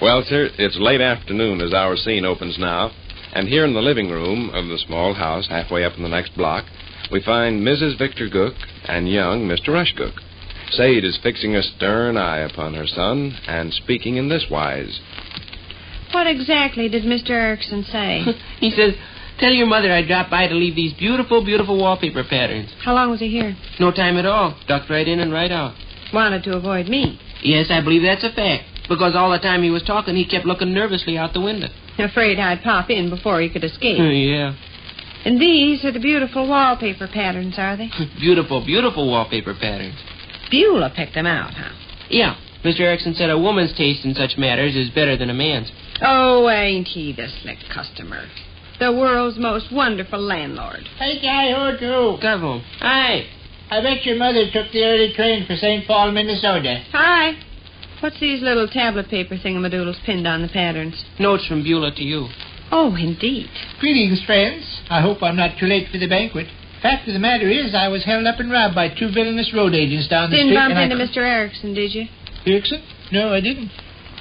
Well, 0.00 0.22
sir, 0.28 0.50
it's 0.58 0.76
late 0.78 1.00
afternoon 1.00 1.62
as 1.62 1.72
our 1.72 1.96
scene 1.96 2.26
opens 2.26 2.58
now, 2.58 2.90
and 3.32 3.48
here 3.48 3.64
in 3.64 3.72
the 3.72 3.80
living 3.80 4.10
room 4.10 4.50
of 4.50 4.68
the 4.68 4.78
small 4.86 5.14
house 5.14 5.48
halfway 5.48 5.82
up 5.82 5.96
in 5.96 6.02
the 6.02 6.08
next 6.08 6.36
block, 6.36 6.66
we 7.10 7.22
find 7.22 7.66
Mrs. 7.66 7.98
Victor 7.98 8.28
Gook 8.28 8.54
and 8.84 9.08
young 9.08 9.48
Mr. 9.48 9.68
Rush 9.68 9.94
Gook. 9.94 10.14
Sade 10.70 11.04
is 11.04 11.18
fixing 11.22 11.54
a 11.54 11.62
stern 11.62 12.16
eye 12.16 12.38
upon 12.38 12.74
her 12.74 12.86
son 12.86 13.36
and 13.46 13.72
speaking 13.72 14.16
in 14.16 14.28
this 14.28 14.46
wise. 14.50 15.00
What 16.12 16.26
exactly 16.26 16.88
did 16.88 17.04
Mr. 17.04 17.30
Erickson 17.30 17.84
say? 17.84 18.24
he 18.60 18.70
says, 18.70 18.94
Tell 19.38 19.50
your 19.50 19.66
mother 19.66 19.92
I 19.92 20.06
dropped 20.06 20.30
by 20.30 20.46
to 20.46 20.54
leave 20.54 20.76
these 20.76 20.92
beautiful, 20.94 21.44
beautiful 21.44 21.78
wallpaper 21.78 22.22
patterns. 22.22 22.70
How 22.84 22.94
long 22.94 23.10
was 23.10 23.20
he 23.20 23.28
here? 23.28 23.56
No 23.80 23.90
time 23.90 24.16
at 24.16 24.26
all. 24.26 24.56
Ducked 24.68 24.88
right 24.88 25.06
in 25.06 25.18
and 25.18 25.32
right 25.32 25.50
out. 25.50 25.74
Wanted 26.12 26.44
to 26.44 26.56
avoid 26.56 26.88
me. 26.88 27.18
Yes, 27.42 27.66
I 27.70 27.82
believe 27.82 28.02
that's 28.02 28.22
a 28.22 28.32
fact. 28.32 28.64
Because 28.88 29.14
all 29.16 29.30
the 29.30 29.38
time 29.38 29.62
he 29.62 29.70
was 29.70 29.82
talking, 29.82 30.14
he 30.14 30.24
kept 30.24 30.46
looking 30.46 30.72
nervously 30.72 31.18
out 31.18 31.32
the 31.32 31.40
window. 31.40 31.68
Afraid 31.98 32.38
I'd 32.38 32.62
pop 32.62 32.90
in 32.90 33.10
before 33.10 33.40
he 33.40 33.48
could 33.48 33.64
escape. 33.64 33.98
yeah. 33.98 34.54
And 35.24 35.40
these 35.40 35.84
are 35.84 35.92
the 35.92 36.00
beautiful 36.00 36.48
wallpaper 36.48 37.08
patterns, 37.08 37.54
are 37.56 37.76
they? 37.76 37.88
beautiful, 38.20 38.64
beautiful 38.64 39.10
wallpaper 39.10 39.54
patterns. 39.54 39.98
Beulah 40.50 40.92
picked 40.94 41.14
them 41.14 41.26
out, 41.26 41.54
huh? 41.54 41.72
Yeah. 42.10 42.36
Mr. 42.64 42.80
Erickson 42.80 43.14
said 43.14 43.30
a 43.30 43.38
woman's 43.38 43.76
taste 43.76 44.04
in 44.04 44.14
such 44.14 44.38
matters 44.38 44.74
is 44.74 44.90
better 44.90 45.16
than 45.16 45.30
a 45.30 45.34
man's. 45.34 45.70
Oh, 46.02 46.48
ain't 46.48 46.88
he 46.88 47.12
the 47.12 47.28
slick 47.42 47.58
customer? 47.72 48.24
The 48.80 48.92
world's 48.92 49.38
most 49.38 49.72
wonderful 49.72 50.20
landlord. 50.20 50.88
Hey, 50.98 51.20
Guy, 51.20 51.52
who 51.52 51.78
do? 51.78 52.18
Come 52.20 52.40
home. 52.40 52.62
Hi. 52.80 53.26
I 53.70 53.80
bet 53.80 54.04
your 54.04 54.16
mother 54.16 54.44
took 54.52 54.72
the 54.72 54.84
early 54.84 55.12
train 55.14 55.46
for 55.46 55.56
St. 55.56 55.86
Paul, 55.86 56.12
Minnesota. 56.12 56.82
Hi. 56.92 57.32
What's 58.00 58.20
these 58.20 58.42
little 58.42 58.68
tablet 58.68 59.08
paper 59.08 59.36
thingamadoodles 59.36 60.02
pinned 60.04 60.26
on 60.26 60.42
the 60.42 60.48
patterns? 60.48 61.04
Notes 61.18 61.46
from 61.46 61.62
Beulah 61.62 61.94
to 61.94 62.02
you. 62.02 62.28
Oh, 62.70 62.94
indeed. 62.96 63.48
Greetings, 63.80 64.22
friends. 64.24 64.64
I 64.90 65.00
hope 65.00 65.22
I'm 65.22 65.36
not 65.36 65.58
too 65.58 65.66
late 65.66 65.88
for 65.90 65.98
the 65.98 66.08
banquet. 66.08 66.46
Fact 66.82 67.06
of 67.08 67.14
the 67.14 67.20
matter 67.20 67.48
is, 67.48 67.74
I 67.74 67.88
was 67.88 68.04
held 68.04 68.26
up 68.26 68.40
and 68.40 68.50
robbed 68.50 68.74
by 68.74 68.88
two 68.88 69.10
villainous 69.12 69.52
road 69.54 69.74
agents 69.74 70.08
down 70.08 70.30
the 70.30 70.36
Didn't 70.36 70.50
street. 70.52 70.56
bump 70.56 70.74
and 70.74 70.92
into 70.92 71.02
I... 71.02 71.06
Mr. 71.06 71.18
Erickson, 71.24 71.72
did 71.74 71.94
you? 71.94 72.06
Erickson? 72.46 72.82
No, 73.12 73.32
I 73.32 73.40
didn't. 73.40 73.70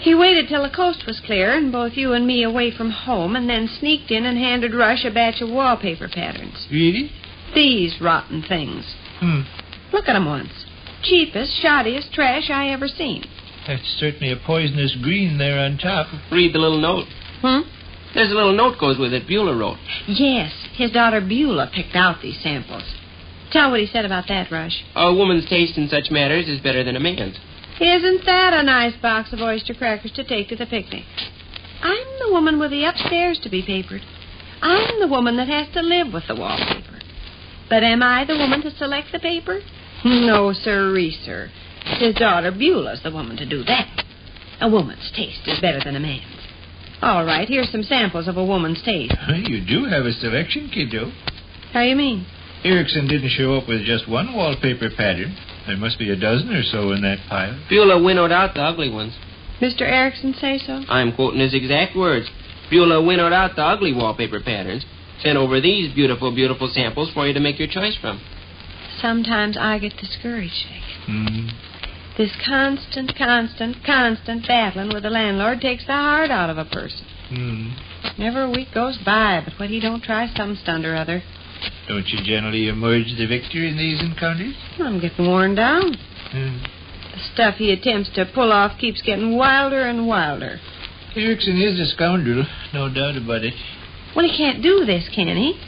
He 0.01 0.15
waited 0.15 0.47
till 0.49 0.63
the 0.63 0.69
coast 0.69 1.03
was 1.05 1.19
clear 1.25 1.51
and 1.53 1.71
both 1.71 1.93
you 1.95 2.13
and 2.13 2.25
me 2.27 2.43
away 2.43 2.71
from 2.71 2.91
home 2.91 3.35
and 3.35 3.49
then 3.49 3.67
sneaked 3.79 4.11
in 4.11 4.25
and 4.25 4.37
handed 4.37 4.73
Rush 4.73 5.03
a 5.05 5.11
batch 5.11 5.41
of 5.41 5.49
wallpaper 5.49 6.09
patterns. 6.09 6.67
Really? 6.71 7.11
These 7.55 7.99
rotten 8.01 8.41
things. 8.41 8.85
Hmm. 9.19 9.41
Look 9.93 10.07
at 10.09 10.15
'em 10.15 10.25
once. 10.25 10.65
Cheapest, 11.03 11.53
shoddiest 11.61 12.11
trash 12.13 12.49
I 12.49 12.69
ever 12.69 12.87
seen. 12.87 13.23
That's 13.67 13.87
certainly 13.99 14.31
a 14.31 14.35
poisonous 14.35 14.95
green 15.01 15.37
there 15.37 15.59
on 15.59 15.77
top. 15.77 16.07
Read 16.31 16.53
the 16.53 16.59
little 16.59 16.79
note. 16.81 17.07
Hmm? 17.41 17.61
There's 18.13 18.31
a 18.31 18.35
little 18.35 18.53
note 18.53 18.79
goes 18.79 18.97
with 18.97 19.13
it. 19.13 19.27
Beulah 19.27 19.57
wrote. 19.57 19.77
Yes, 20.07 20.51
his 20.75 20.91
daughter 20.91 21.19
Beulah 21.19 21.71
picked 21.73 21.95
out 21.95 22.21
these 22.21 22.41
samples. 22.43 22.83
Tell 23.51 23.71
what 23.71 23.79
he 23.79 23.87
said 23.87 24.05
about 24.05 24.27
that, 24.27 24.51
Rush. 24.51 24.83
A 24.95 25.13
woman's 25.13 25.47
taste 25.49 25.77
in 25.77 25.87
such 25.87 26.11
matters 26.11 26.47
is 26.47 26.59
better 26.59 26.83
than 26.83 26.95
a 26.95 26.99
man's. 26.99 27.37
Isn't 27.79 28.25
that 28.25 28.53
a 28.53 28.63
nice 28.63 28.95
box 29.01 29.33
of 29.33 29.41
oyster 29.41 29.73
crackers 29.73 30.11
to 30.13 30.23
take 30.23 30.49
to 30.49 30.55
the 30.55 30.65
picnic? 30.65 31.03
I'm 31.81 32.07
the 32.25 32.31
woman 32.31 32.59
with 32.59 32.71
the 32.71 32.85
upstairs 32.85 33.39
to 33.43 33.49
be 33.49 33.61
papered. 33.61 34.01
I'm 34.61 34.99
the 34.99 35.07
woman 35.07 35.37
that 35.37 35.49
has 35.49 35.73
to 35.73 35.81
live 35.81 36.13
with 36.13 36.23
the 36.27 36.35
wallpaper. 36.35 36.99
But 37.69 37.83
am 37.83 38.01
I 38.01 38.25
the 38.25 38.37
woman 38.37 38.61
to 38.61 38.71
select 38.77 39.11
the 39.11 39.19
paper? 39.19 39.59
No, 40.05 40.53
sirree, 40.53 41.17
sir. 41.25 41.49
His 41.99 42.15
daughter 42.15 42.51
Beulah's 42.51 43.03
the 43.03 43.11
woman 43.11 43.37
to 43.37 43.45
do 43.45 43.63
that. 43.63 44.03
A 44.61 44.69
woman's 44.69 45.11
taste 45.15 45.41
is 45.47 45.59
better 45.59 45.79
than 45.83 45.95
a 45.95 45.99
man's. 45.99 46.42
All 47.03 47.25
right, 47.25 47.49
here's 47.49 47.69
some 47.69 47.83
samples 47.83 48.29
of 48.29 48.37
a 48.37 48.45
woman's 48.45 48.81
taste. 48.81 49.13
You 49.27 49.59
do 49.59 49.83
have 49.83 50.05
a 50.05 50.13
selection, 50.13 50.69
kiddo. 50.73 51.11
How 51.73 51.81
you 51.81 51.97
mean? 51.97 52.25
Erickson 52.63 53.09
didn't 53.09 53.31
show 53.31 53.55
up 53.55 53.67
with 53.67 53.83
just 53.83 54.07
one 54.07 54.33
wallpaper 54.33 54.89
pattern. 54.95 55.35
There 55.67 55.75
must 55.75 55.99
be 55.99 56.11
a 56.11 56.15
dozen 56.15 56.53
or 56.53 56.63
so 56.63 56.93
in 56.93 57.01
that 57.01 57.17
pile. 57.27 57.59
Beulah 57.69 58.01
winnowed 58.01 58.31
out 58.31 58.53
the 58.53 58.61
ugly 58.61 58.89
ones. 58.89 59.13
Mr. 59.59 59.81
Erickson 59.81 60.33
say 60.33 60.57
so? 60.57 60.81
I'm 60.87 61.13
quoting 61.13 61.41
his 61.41 61.53
exact 61.53 61.93
words. 61.93 62.29
Beulah 62.69 63.03
winnowed 63.05 63.33
out 63.33 63.57
the 63.57 63.63
ugly 63.63 63.91
wallpaper 63.91 64.39
patterns, 64.39 64.85
sent 65.21 65.37
over 65.37 65.59
these 65.59 65.93
beautiful, 65.93 66.33
beautiful 66.33 66.69
samples 66.71 67.11
for 67.13 67.27
you 67.27 67.33
to 67.33 67.41
make 67.41 67.59
your 67.59 67.67
choice 67.67 67.97
from. 67.99 68.21
Sometimes 69.01 69.57
I 69.57 69.77
get 69.77 69.97
discouraged, 69.97 70.53
Jake. 70.53 71.05
Hmm. 71.05 71.47
This 72.17 72.31
constant, 72.45 73.15
constant, 73.17 73.77
constant 73.83 74.47
battling 74.47 74.93
with 74.93 75.01
the 75.01 75.09
landlord 75.09 75.61
takes 75.61 75.85
the 75.87 75.93
heart 75.93 76.29
out 76.29 76.49
of 76.49 76.59
a 76.59 76.65
person. 76.65 77.05
Hmm. 77.29 77.69
Never 78.19 78.43
a 78.43 78.51
week 78.51 78.67
goes 78.73 78.99
by 79.03 79.41
but 79.43 79.53
what 79.57 79.69
he 79.69 79.79
don't 79.79 80.03
try 80.03 80.27
some 80.35 80.55
stunt 80.55 80.85
or 80.85 80.95
other. 80.95 81.23
Don't 81.87 82.07
you 82.07 82.19
generally 82.23 82.67
emerge 82.67 83.15
the 83.17 83.25
victor 83.25 83.65
in 83.65 83.77
these 83.77 83.99
encounters? 84.01 84.55
I'm 84.79 84.99
getting 84.99 85.25
worn 85.25 85.55
down. 85.55 85.95
Hmm. 86.31 86.57
The 87.13 87.19
stuff 87.33 87.55
he 87.55 87.71
attempts 87.71 88.11
to 88.15 88.29
pull 88.33 88.51
off 88.51 88.79
keeps 88.79 89.01
getting 89.01 89.35
wilder 89.35 89.81
and 89.81 90.07
wilder. 90.07 90.59
Erickson 91.15 91.61
is 91.61 91.79
a 91.79 91.85
scoundrel, 91.95 92.45
no 92.73 92.93
doubt 92.93 93.17
about 93.17 93.43
it. 93.43 93.53
Well, 94.15 94.27
he 94.27 94.37
can't 94.37 94.61
do 94.61 94.85
this, 94.85 95.09
can 95.13 95.35
he? 95.35 95.59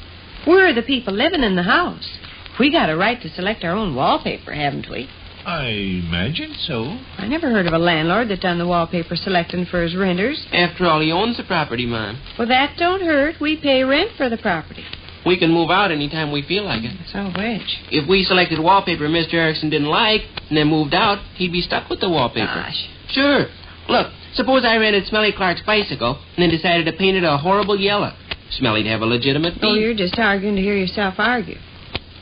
We're 0.45 0.73
the 0.73 0.83
people 0.83 1.13
living 1.13 1.43
in 1.43 1.55
the 1.55 1.63
house. 1.63 2.19
We 2.59 2.71
got 2.71 2.89
a 2.89 2.95
right 2.95 3.19
to 3.21 3.29
select 3.29 3.63
our 3.63 3.75
own 3.75 3.95
wallpaper, 3.95 4.53
haven't 4.53 4.89
we? 4.89 5.09
I 5.45 5.67
imagine 5.67 6.53
so. 6.67 6.97
I 7.17 7.27
never 7.27 7.49
heard 7.51 7.67
of 7.67 7.73
a 7.73 7.77
landlord 7.77 8.29
that 8.29 8.41
done 8.41 8.57
the 8.57 8.65
wallpaper 8.67 9.15
selecting 9.15 9.65
for 9.65 9.81
his 9.83 9.95
renters. 9.95 10.43
After 10.51 10.85
all, 10.85 10.99
he 11.01 11.11
owns 11.11 11.37
the 11.37 11.43
property, 11.43 11.85
Mom. 11.85 12.19
Well, 12.39 12.47
that 12.47 12.75
don't 12.77 13.01
hurt. 13.01 13.35
We 13.39 13.55
pay 13.61 13.83
rent 13.83 14.11
for 14.17 14.27
the 14.29 14.37
property. 14.37 14.83
We 15.25 15.37
can 15.37 15.51
move 15.51 15.69
out 15.71 15.91
any 15.91 16.09
time 16.09 16.31
we 16.31 16.41
feel 16.43 16.63
like 16.65 16.83
it. 16.83 16.91
So 17.11 17.25
which? 17.25 17.79
If 17.91 18.07
we 18.09 18.23
selected 18.23 18.59
wallpaper 18.59 19.07
Mr. 19.07 19.35
Erickson 19.35 19.69
didn't 19.69 19.87
like 19.89 20.21
and 20.49 20.57
then 20.57 20.67
moved 20.67 20.93
out, 20.93 21.19
he'd 21.35 21.51
be 21.51 21.61
stuck 21.61 21.89
with 21.89 21.99
the 21.99 22.09
wallpaper. 22.09 22.45
Gosh. 22.45 22.87
Sure. 23.09 23.45
Look, 23.89 24.07
suppose 24.33 24.63
I 24.65 24.77
rented 24.77 25.05
Smelly 25.07 25.31
Clark's 25.35 25.61
bicycle 25.65 26.19
and 26.35 26.43
then 26.43 26.49
decided 26.49 26.85
to 26.85 26.93
paint 26.93 27.17
it 27.17 27.23
a 27.23 27.37
horrible 27.37 27.79
yellow. 27.79 28.13
Smelly'd 28.59 28.85
have 28.87 29.01
a 29.01 29.05
legitimate 29.05 29.55
Oh, 29.61 29.73
fee. 29.73 29.79
you're 29.81 29.95
just 29.95 30.17
arguing 30.19 30.55
to 30.55 30.61
hear 30.61 30.75
yourself 30.75 31.15
argue. 31.17 31.57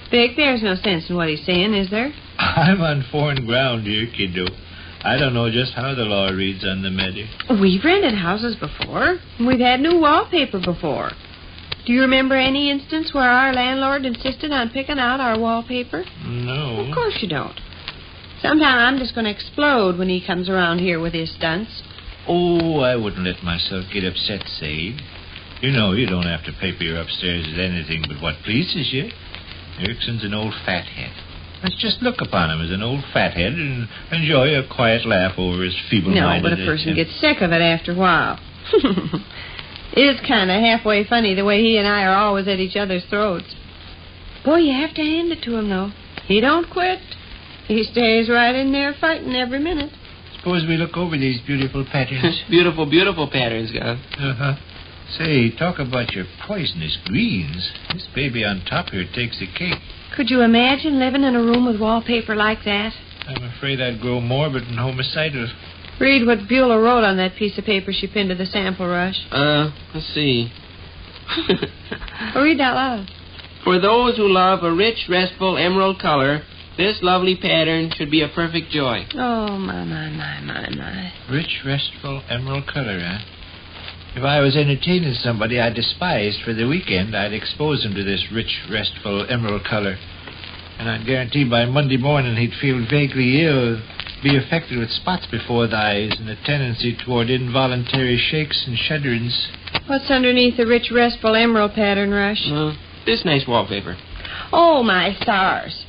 Vic, 0.10 0.32
there's 0.38 0.62
no 0.64 0.76
sense 0.76 1.10
in 1.10 1.16
what 1.16 1.28
he's 1.28 1.46
saying, 1.46 1.74
is 1.74 1.90
there? 1.90 2.14
I'm 2.40 2.82
on 2.82 3.06
foreign 3.12 3.46
ground 3.46 3.86
here, 3.86 4.08
kiddo. 4.16 4.46
I 5.04 5.18
don't 5.18 5.34
know 5.34 5.52
just 5.52 5.74
how 5.74 5.94
the 5.96 6.04
law 6.04 6.30
reads 6.30 6.64
on 6.66 6.82
the 6.82 6.90
matter. 6.90 7.26
We've 7.60 7.84
rented 7.84 8.14
houses 8.16 8.56
before. 8.56 9.20
and 9.38 9.48
We've 9.48 9.60
had 9.60 9.82
new 9.82 10.00
wallpaper 10.00 10.60
before. 10.60 11.12
Do 11.86 11.92
you 11.92 12.02
remember 12.02 12.36
any 12.36 12.72
instance 12.72 13.14
where 13.14 13.30
our 13.30 13.52
landlord 13.54 14.06
insisted 14.06 14.52
on 14.54 14.70
picking 14.70 15.00
out 15.00 15.20
our 15.20 15.38
wallpaper? 15.38 16.06
No. 16.26 16.86
Of 16.88 16.96
course 16.96 17.18
you 17.22 17.28
don't. 17.28 17.60
Sometime 18.42 18.78
I'm 18.78 18.98
just 18.98 19.14
going 19.14 19.26
to 19.26 19.32
explode 19.32 19.98
when 19.98 20.08
he 20.08 20.26
comes 20.26 20.48
around 20.48 20.80
here 20.80 21.02
with 21.02 21.14
his 21.14 21.34
stunts. 21.36 21.84
Oh, 22.28 22.80
I 22.80 22.96
wouldn't 22.96 23.26
let 23.26 23.44
myself 23.44 23.86
get 23.92 24.06
upset, 24.06 24.48
Sade. 24.48 25.02
You 25.62 25.72
know 25.72 25.92
you 25.92 26.08
don't 26.08 26.24
have 26.26 26.46
to 26.46 26.54
paper 26.54 26.84
your 26.84 27.02
upstairs 27.02 27.46
with 27.48 27.60
anything 27.60 28.04
but 28.08 28.22
what 28.22 28.36
pleases 28.46 28.92
you. 28.94 29.10
Erickson's 29.80 30.24
an 30.24 30.34
old 30.34 30.54
fathead. 30.66 31.12
Let's 31.64 31.78
just 31.82 32.02
look 32.02 32.20
upon 32.20 32.50
him 32.52 32.62
as 32.62 32.72
an 32.72 32.84
old 32.84 33.04
fathead 33.14 33.54
and 33.54 33.88
enjoy 34.12 34.54
a 34.56 34.68
quiet 34.68 35.06
laugh 35.06 35.34
over 35.38 35.64
his 35.64 35.74
No, 35.74 35.90
feeble-minded 35.90 36.44
but 36.44 36.54
a 36.60 36.66
person 36.66 36.90
attempt. 36.90 36.98
gets 37.10 37.22
sick 37.22 37.42
of 37.42 37.52
it 37.52 37.62
after 37.62 37.94
a 37.94 37.96
while. 37.96 38.38
it 39.94 40.02
is 40.02 40.20
kind 40.28 40.52
of 40.52 40.60
halfway 40.60 41.06
funny 41.06 41.34
the 41.36 41.46
way 41.46 41.62
he 41.62 41.78
and 41.78 41.88
I 41.88 42.04
are 42.04 42.16
always 42.16 42.48
at 42.50 42.60
each 42.60 42.76
other's 42.76 43.06
throats. 43.10 43.56
Boy, 44.44 44.58
you 44.58 44.74
have 44.74 44.94
to 44.96 45.02
hand 45.02 45.32
it 45.32 45.42
to 45.44 45.56
him, 45.56 45.70
though. 45.70 45.92
He 46.28 46.42
don't 46.42 46.70
quit. 46.70 47.00
He 47.68 47.84
stays 47.84 48.28
right 48.30 48.54
in 48.54 48.74
there 48.74 48.94
fighting 49.00 49.34
every 49.34 49.60
minute. 49.60 49.92
Suppose 50.38 50.66
we 50.68 50.76
look 50.76 50.98
over 50.98 51.18
these 51.18 51.40
beautiful 51.48 51.86
patterns. 51.90 52.42
beautiful, 52.50 52.86
beautiful 52.90 53.30
patterns, 53.30 53.72
Gus. 53.72 53.98
uh-huh. 54.20 54.56
Say, 55.18 55.56
talk 55.56 55.80
about 55.80 56.12
your 56.12 56.26
poisonous 56.46 56.98
greens. 57.06 57.72
This 57.94 58.08
baby 58.14 58.44
on 58.44 58.64
top 58.70 58.90
here 58.90 59.06
takes 59.16 59.40
the 59.40 59.48
cake. 59.48 59.80
Could 60.16 60.30
you 60.30 60.42
imagine 60.42 61.00
living 61.00 61.24
in 61.24 61.36
a 61.36 61.42
room 61.42 61.66
with 61.66 61.80
wallpaper 61.80 62.36
like 62.36 62.60
that? 62.66 62.94
I'm 63.28 63.44
afraid 63.44 63.82
I'd 63.82 64.00
grow 64.00 64.22
morbid 64.22 64.64
and 64.64 64.78
homicidal. 64.78 65.48
Read 66.00 66.28
what 66.28 66.48
Beulah 66.48 66.80
wrote 66.80 67.04
on 67.04 67.18
that 67.18 67.36
piece 67.36 67.58
of 67.58 67.66
paper 67.66 67.92
she 67.92 68.08
pinned 68.08 68.30
to 68.30 68.36
the 68.36 68.46
sample 68.46 68.88
rush. 68.88 69.16
Uh, 69.32 69.72
let's 69.94 70.06
see. 70.14 70.52
Read 72.36 72.62
out 72.62 72.76
loud. 72.76 73.10
For 73.64 73.80
those 73.80 74.18
who 74.18 74.28
love 74.28 74.64
a 74.64 74.72
rich, 74.74 75.08
restful 75.10 75.58
emerald 75.58 76.00
color, 76.00 76.42
this 76.78 77.00
lovely 77.02 77.36
pattern 77.36 77.92
should 77.96 78.12
be 78.12 78.22
a 78.22 78.28
perfect 78.28 78.70
joy. 78.70 79.06
Oh, 79.14 79.58
my, 79.58 79.84
my, 79.84 80.10
my, 80.10 80.42
my, 80.42 80.70
my. 80.70 81.14
Rich, 81.32 81.62
restful 81.66 82.22
emerald 82.30 82.68
color, 82.68 83.00
huh? 83.00 83.20
If 84.16 84.24
I 84.24 84.42
was 84.42 84.56
entertaining 84.56 85.16
somebody 85.16 85.60
I 85.60 85.72
despised 85.72 86.44
for 86.46 86.54
the 86.54 86.68
weekend, 86.68 87.16
I'd 87.16 87.34
expose 87.34 87.84
him 87.84 87.96
to 87.96 88.04
this 88.04 88.24
rich, 88.32 88.62
restful 88.70 89.26
emerald 89.28 89.64
color. 89.64 89.98
And 90.78 90.88
I'd 90.88 91.08
guarantee 91.08 91.50
by 91.50 91.66
Monday 91.66 91.98
morning 91.98 92.36
he'd 92.36 92.54
feel 92.62 92.86
vaguely 92.88 93.44
ill, 93.44 93.82
be 94.22 94.38
affected 94.38 94.78
with 94.78 94.92
spots 94.92 95.26
before 95.32 95.66
the 95.66 95.78
eyes, 95.78 96.14
and 96.20 96.30
a 96.30 96.36
tendency 96.46 96.96
toward 96.96 97.32
involuntary 97.32 98.18
shakes 98.18 98.64
and 98.68 98.78
shudderings. 98.78 99.48
What's 99.88 100.12
underneath 100.12 100.58
the 100.58 100.68
rich, 100.68 100.92
restful 100.94 101.36
emerald 101.36 101.74
pattern, 101.74 102.12
Rush? 102.12 102.46
Uh, 102.46 102.76
this 103.08 103.26
nice 103.26 103.48
wallpaper. 103.48 103.98
Oh, 104.52 104.84
my 104.84 105.18
stars. 105.22 105.86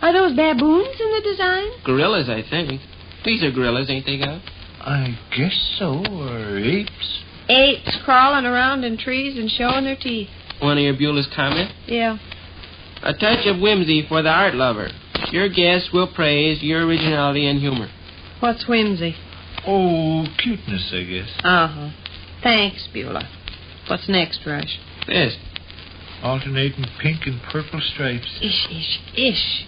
Are 0.00 0.14
those 0.14 0.34
baboons 0.34 0.96
in 0.98 1.10
the 1.10 1.20
design? 1.22 1.68
Gorillas, 1.84 2.30
I 2.30 2.42
think. 2.48 2.80
These 3.26 3.42
are 3.42 3.50
gorillas, 3.50 3.90
ain't 3.90 4.06
they, 4.06 4.16
Gal? 4.16 4.40
I 4.80 5.18
guess 5.36 5.76
so, 5.78 6.02
or 6.06 6.56
apes. 6.56 7.24
Apes 7.48 7.98
crawling 8.04 8.44
around 8.44 8.84
in 8.84 8.98
trees 8.98 9.38
and 9.38 9.50
showing 9.50 9.84
their 9.84 9.96
teeth. 9.96 10.28
One 10.60 10.76
of 10.76 10.84
your 10.84 10.94
Beulah's 10.94 11.28
comment? 11.34 11.72
Yeah. 11.86 12.18
A 13.02 13.12
touch 13.12 13.46
of 13.46 13.60
whimsy 13.60 14.04
for 14.08 14.22
the 14.22 14.28
art 14.28 14.54
lover. 14.54 14.88
Your 15.30 15.48
guests 15.48 15.90
will 15.92 16.12
praise 16.12 16.62
your 16.62 16.86
originality 16.86 17.46
and 17.46 17.60
humor. 17.60 17.88
What's 18.40 18.66
whimsy? 18.68 19.14
Oh, 19.66 20.26
cuteness, 20.42 20.90
I 20.92 21.02
guess. 21.04 21.28
Uh 21.44 21.68
huh. 21.68 21.90
Thanks, 22.42 22.88
Beulah. 22.92 23.28
What's 23.88 24.08
next, 24.08 24.40
Rush? 24.46 24.78
This. 25.06 25.36
Alternating 26.22 26.84
pink 27.00 27.20
and 27.26 27.40
purple 27.50 27.80
stripes. 27.80 28.38
Ish, 28.42 28.66
ish, 28.70 29.00
ish. 29.16 29.66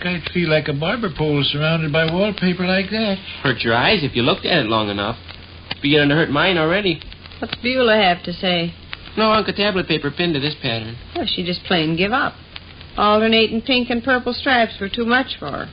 I'd 0.00 0.30
feel 0.32 0.48
like 0.48 0.68
a 0.68 0.72
barber 0.72 1.10
pole 1.16 1.42
surrounded 1.44 1.92
by 1.92 2.10
wallpaper 2.10 2.66
like 2.66 2.90
that. 2.90 3.18
Hurt 3.42 3.60
your 3.60 3.74
eyes 3.74 4.04
if 4.04 4.14
you 4.14 4.22
looked 4.22 4.46
at 4.46 4.64
it 4.64 4.68
long 4.68 4.88
enough. 4.88 5.16
Beginning 5.82 6.10
to 6.10 6.14
hurt 6.14 6.30
mine 6.30 6.56
already. 6.56 7.00
What's 7.40 7.54
Beulah 7.56 7.96
have 7.96 8.22
to 8.24 8.32
say? 8.32 8.74
No 9.16 9.30
Uncle 9.30 9.54
Tablet 9.54 9.88
paper 9.88 10.10
pinned 10.10 10.34
to 10.34 10.40
this 10.40 10.54
pattern. 10.60 10.96
Well, 11.14 11.26
she 11.26 11.44
just 11.44 11.64
plain 11.64 11.96
give 11.96 12.12
up. 12.12 12.34
Alternating 12.96 13.62
pink 13.62 13.90
and 13.90 14.02
purple 14.02 14.32
stripes 14.32 14.74
were 14.80 14.88
too 14.88 15.04
much 15.04 15.38
for 15.38 15.50
her. 15.50 15.70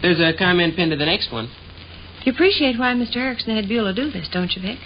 There's 0.00 0.20
a 0.20 0.36
comment 0.38 0.76
pinned 0.76 0.92
to 0.92 0.96
the 0.96 1.06
next 1.06 1.32
one. 1.32 1.50
You 2.24 2.32
appreciate 2.32 2.78
why 2.78 2.94
Mr. 2.94 3.16
Erickson 3.16 3.56
had 3.56 3.68
Beulah 3.68 3.94
do 3.94 4.10
this, 4.10 4.28
don't 4.32 4.52
you, 4.54 4.62
Vic? 4.62 4.78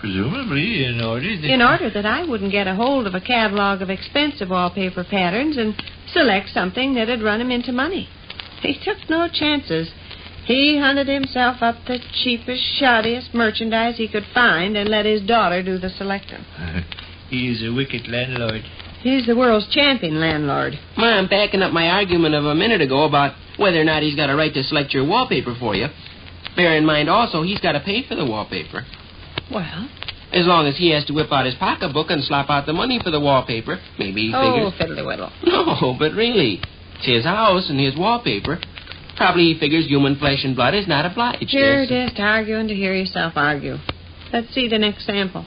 Presumably 0.00 0.84
in 0.84 1.00
order 1.00 1.36
that... 1.36 1.50
In 1.50 1.62
order 1.62 1.90
that 1.90 2.06
I 2.06 2.24
wouldn't 2.24 2.50
get 2.50 2.66
a 2.66 2.74
hold 2.74 3.06
of 3.06 3.14
a 3.14 3.20
catalog 3.20 3.82
of 3.82 3.90
expensive 3.90 4.50
wallpaper 4.50 5.04
patterns 5.04 5.56
and 5.56 5.80
select 6.12 6.48
something 6.48 6.94
that'd 6.94 7.22
run 7.22 7.40
him 7.40 7.50
into 7.50 7.72
money. 7.72 8.08
He 8.62 8.78
took 8.82 8.96
no 9.08 9.28
chances. 9.32 9.90
He 10.48 10.78
hunted 10.78 11.08
himself 11.08 11.58
up 11.60 11.76
the 11.86 11.98
cheapest, 12.24 12.62
shoddiest 12.80 13.34
merchandise 13.34 13.98
he 13.98 14.08
could 14.08 14.24
find 14.32 14.78
and 14.78 14.88
let 14.88 15.04
his 15.04 15.20
daughter 15.20 15.62
do 15.62 15.76
the 15.76 15.90
selecting. 15.90 16.42
He's 17.28 17.62
a 17.62 17.70
wicked 17.70 18.08
landlord. 18.08 18.62
He's 19.02 19.26
the 19.26 19.36
world's 19.36 19.68
champion 19.68 20.18
landlord. 20.18 20.72
Ma, 20.96 21.18
I'm 21.18 21.28
backing 21.28 21.60
up 21.60 21.72
my 21.72 21.88
argument 21.88 22.34
of 22.34 22.46
a 22.46 22.54
minute 22.54 22.80
ago 22.80 23.04
about 23.04 23.34
whether 23.58 23.78
or 23.78 23.84
not 23.84 24.02
he's 24.02 24.16
got 24.16 24.30
a 24.30 24.34
right 24.34 24.52
to 24.54 24.64
select 24.64 24.94
your 24.94 25.06
wallpaper 25.06 25.54
for 25.60 25.74
you. 25.76 25.88
Bear 26.56 26.78
in 26.78 26.86
mind 26.86 27.10
also 27.10 27.42
he's 27.42 27.60
got 27.60 27.72
to 27.72 27.80
pay 27.80 28.08
for 28.08 28.14
the 28.14 28.24
wallpaper. 28.24 28.86
Well, 29.52 29.88
As 30.32 30.46
long 30.46 30.66
as 30.66 30.78
he 30.78 30.90
has 30.92 31.04
to 31.04 31.12
whip 31.12 31.30
out 31.30 31.44
his 31.44 31.56
pocketbook 31.56 32.06
and 32.08 32.24
slop 32.24 32.48
out 32.48 32.64
the 32.64 32.72
money 32.72 32.98
for 33.04 33.10
the 33.10 33.20
wallpaper, 33.20 33.78
maybe 33.98 34.28
he 34.28 34.32
oh, 34.34 34.70
figures. 34.72 34.96
fiddly 34.96 35.06
whittle. 35.06 35.30
No, 35.44 35.94
but 35.98 36.12
really, 36.12 36.62
it's 36.96 37.06
his 37.06 37.24
house 37.24 37.68
and 37.68 37.78
his 37.78 37.94
wallpaper. 37.96 38.58
Probably 39.18 39.52
he 39.52 39.58
figures 39.58 39.86
human 39.88 40.16
flesh 40.16 40.44
and 40.44 40.54
blood 40.54 40.74
is 40.74 40.86
not 40.86 41.04
obliged. 41.04 41.48
You're 41.50 41.82
yes. 41.82 42.10
just 42.10 42.20
arguing 42.20 42.68
to 42.68 42.74
hear 42.74 42.94
yourself 42.94 43.32
argue. 43.34 43.76
Let's 44.32 44.54
see 44.54 44.68
the 44.68 44.78
next 44.78 45.04
sample. 45.06 45.44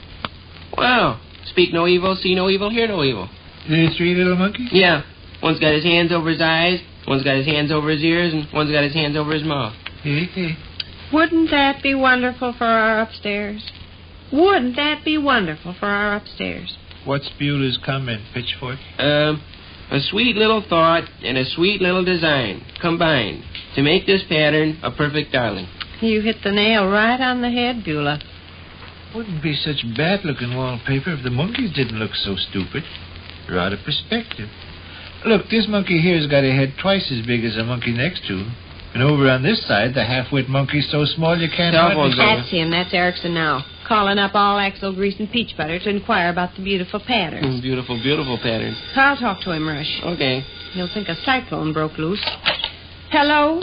Well, 0.76 1.18
speak 1.46 1.72
no 1.72 1.86
evil, 1.86 2.14
see 2.14 2.34
no 2.34 2.50
evil, 2.50 2.68
hear 2.68 2.86
no 2.86 3.02
evil. 3.02 3.30
The 3.66 3.88
three 3.96 4.14
little 4.14 4.36
monkeys? 4.36 4.68
Yeah, 4.72 5.02
one's 5.42 5.58
got 5.58 5.72
his 5.72 5.84
hands 5.84 6.12
over 6.12 6.28
his 6.28 6.42
eyes, 6.42 6.80
one's 7.08 7.24
got 7.24 7.36
his 7.36 7.46
hands 7.46 7.72
over 7.72 7.88
his 7.88 8.02
ears, 8.02 8.34
and 8.34 8.46
one's 8.52 8.70
got 8.70 8.84
his 8.84 8.92
hands 8.92 9.16
over 9.16 9.32
his 9.32 9.44
mouth. 9.44 9.72
Hey, 10.02 10.26
hey. 10.26 10.56
Wouldn't 11.10 11.50
that 11.50 11.82
be 11.82 11.94
wonderful 11.94 12.54
for 12.56 12.66
our 12.66 13.00
upstairs? 13.00 13.70
Wouldn't 14.30 14.76
that 14.76 15.02
be 15.02 15.16
wonderful 15.16 15.74
for 15.78 15.86
our 15.86 16.16
upstairs? 16.16 16.76
What's 17.06 17.30
Beulah's 17.40 17.78
comment, 17.82 18.20
Pitchfork? 18.34 18.78
Um, 18.98 19.42
a 19.90 20.00
sweet 20.00 20.36
little 20.36 20.64
thought 20.66 21.04
and 21.22 21.38
a 21.38 21.44
sweet 21.44 21.80
little 21.80 22.04
design 22.04 22.64
combined 22.80 23.44
to 23.74 23.82
make 23.82 24.06
this 24.06 24.22
pattern 24.28 24.78
a 24.82 24.90
perfect 24.90 25.32
darling. 25.32 25.66
You 26.00 26.20
hit 26.20 26.36
the 26.42 26.50
nail 26.50 26.88
right 26.88 27.20
on 27.20 27.42
the 27.42 27.50
head, 27.50 27.84
Beulah. 27.84 28.20
Wouldn't 29.14 29.42
be 29.42 29.54
such 29.54 29.84
bad-looking 29.96 30.56
wallpaper 30.56 31.12
if 31.12 31.22
the 31.22 31.30
monkeys 31.30 31.72
didn't 31.74 31.98
look 31.98 32.14
so 32.14 32.34
stupid. 32.36 32.82
They're 33.46 33.58
out 33.58 33.72
of 33.72 33.80
perspective. 33.84 34.48
Look, 35.24 35.48
this 35.50 35.66
monkey 35.68 36.00
here's 36.00 36.26
got 36.26 36.44
a 36.44 36.50
head 36.52 36.74
twice 36.80 37.12
as 37.12 37.24
big 37.26 37.44
as 37.44 37.54
the 37.54 37.64
monkey 37.64 37.92
next 37.92 38.26
to 38.26 38.38
him. 38.38 38.52
And 38.94 39.02
over 39.02 39.28
on 39.30 39.42
this 39.42 39.64
side, 39.66 39.94
the 39.94 40.04
half-wit 40.04 40.48
monkey's 40.48 40.90
so 40.90 41.04
small 41.04 41.36
you 41.38 41.48
can't 41.48 41.74
Cell 41.74 41.92
hardly... 41.92 42.12
phone's. 42.12 42.16
That's 42.18 42.50
him. 42.50 42.70
That's 42.70 42.92
Erickson 42.92 43.32
now. 43.32 43.64
Calling 43.86 44.18
up 44.18 44.32
all 44.34 44.58
Axel 44.58 44.94
Grease 44.94 45.18
and 45.18 45.30
Peach 45.30 45.56
Butter 45.56 45.78
to 45.78 45.88
inquire 45.88 46.30
about 46.30 46.54
the 46.56 46.62
beautiful 46.62 47.00
patterns. 47.00 47.46
Mm, 47.46 47.62
Beautiful, 47.62 47.96
beautiful 48.02 48.38
pattern. 48.38 48.74
I'll 48.96 49.16
talk 49.16 49.42
to 49.42 49.52
him, 49.52 49.66
Rush. 49.68 50.00
Okay. 50.04 50.44
He'll 50.72 50.92
think 50.92 51.08
a 51.08 51.16
cyclone 51.24 51.72
broke 51.72 51.96
loose. 51.98 52.24
Hello? 53.12 53.62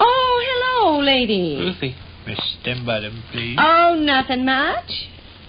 Oh, 0.00 0.44
hello, 0.48 0.98
lady. 1.00 1.58
Ruthie. 1.60 1.94
Miss 2.26 2.40
Stembottom, 2.58 3.22
please. 3.30 3.56
Oh, 3.56 3.94
nothing 4.00 4.44
much. 4.44 4.90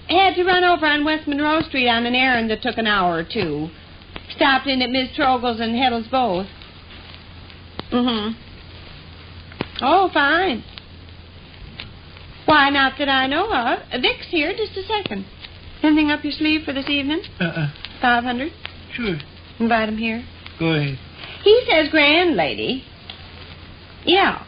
Had 0.07 0.35
to 0.35 0.43
run 0.43 0.63
over 0.63 0.85
on 0.85 1.03
West 1.03 1.27
Monroe 1.27 1.63
Street 1.63 1.89
on 1.89 2.05
an 2.05 2.13
errand 2.13 2.51
that 2.51 2.61
took 2.61 2.77
an 2.77 2.85
hour 2.85 3.15
or 3.15 3.23
two. 3.23 3.69
Stopped 4.35 4.67
in 4.67 4.83
at 4.83 4.91
Miss 4.91 5.09
Trogel's 5.15 5.59
and 5.59 5.75
Heddle's 5.75 6.05
both. 6.11 6.45
Mm-hmm. 7.91 8.39
Oh, 9.81 10.11
fine. 10.13 10.63
Why, 12.45 12.69
not 12.69 12.93
that 12.99 13.09
I 13.09 13.25
know 13.25 13.51
of. 13.51 14.01
Vic's 14.01 14.27
here, 14.29 14.53
just 14.55 14.77
a 14.77 14.83
second. 14.83 15.25
Anything 15.81 16.11
up 16.11 16.23
your 16.23 16.33
sleeve 16.33 16.61
for 16.63 16.73
this 16.73 16.89
evening? 16.89 17.23
Uh-uh. 17.39 17.71
Five 18.01 18.23
hundred? 18.23 18.53
Sure. 18.93 19.15
Invite 19.59 19.89
him 19.89 19.97
here. 19.97 20.23
Go 20.59 20.73
ahead. 20.73 20.99
He 21.43 21.63
says 21.69 21.89
grand 21.89 22.35
lady. 22.35 22.83
Yeah. 24.05 24.43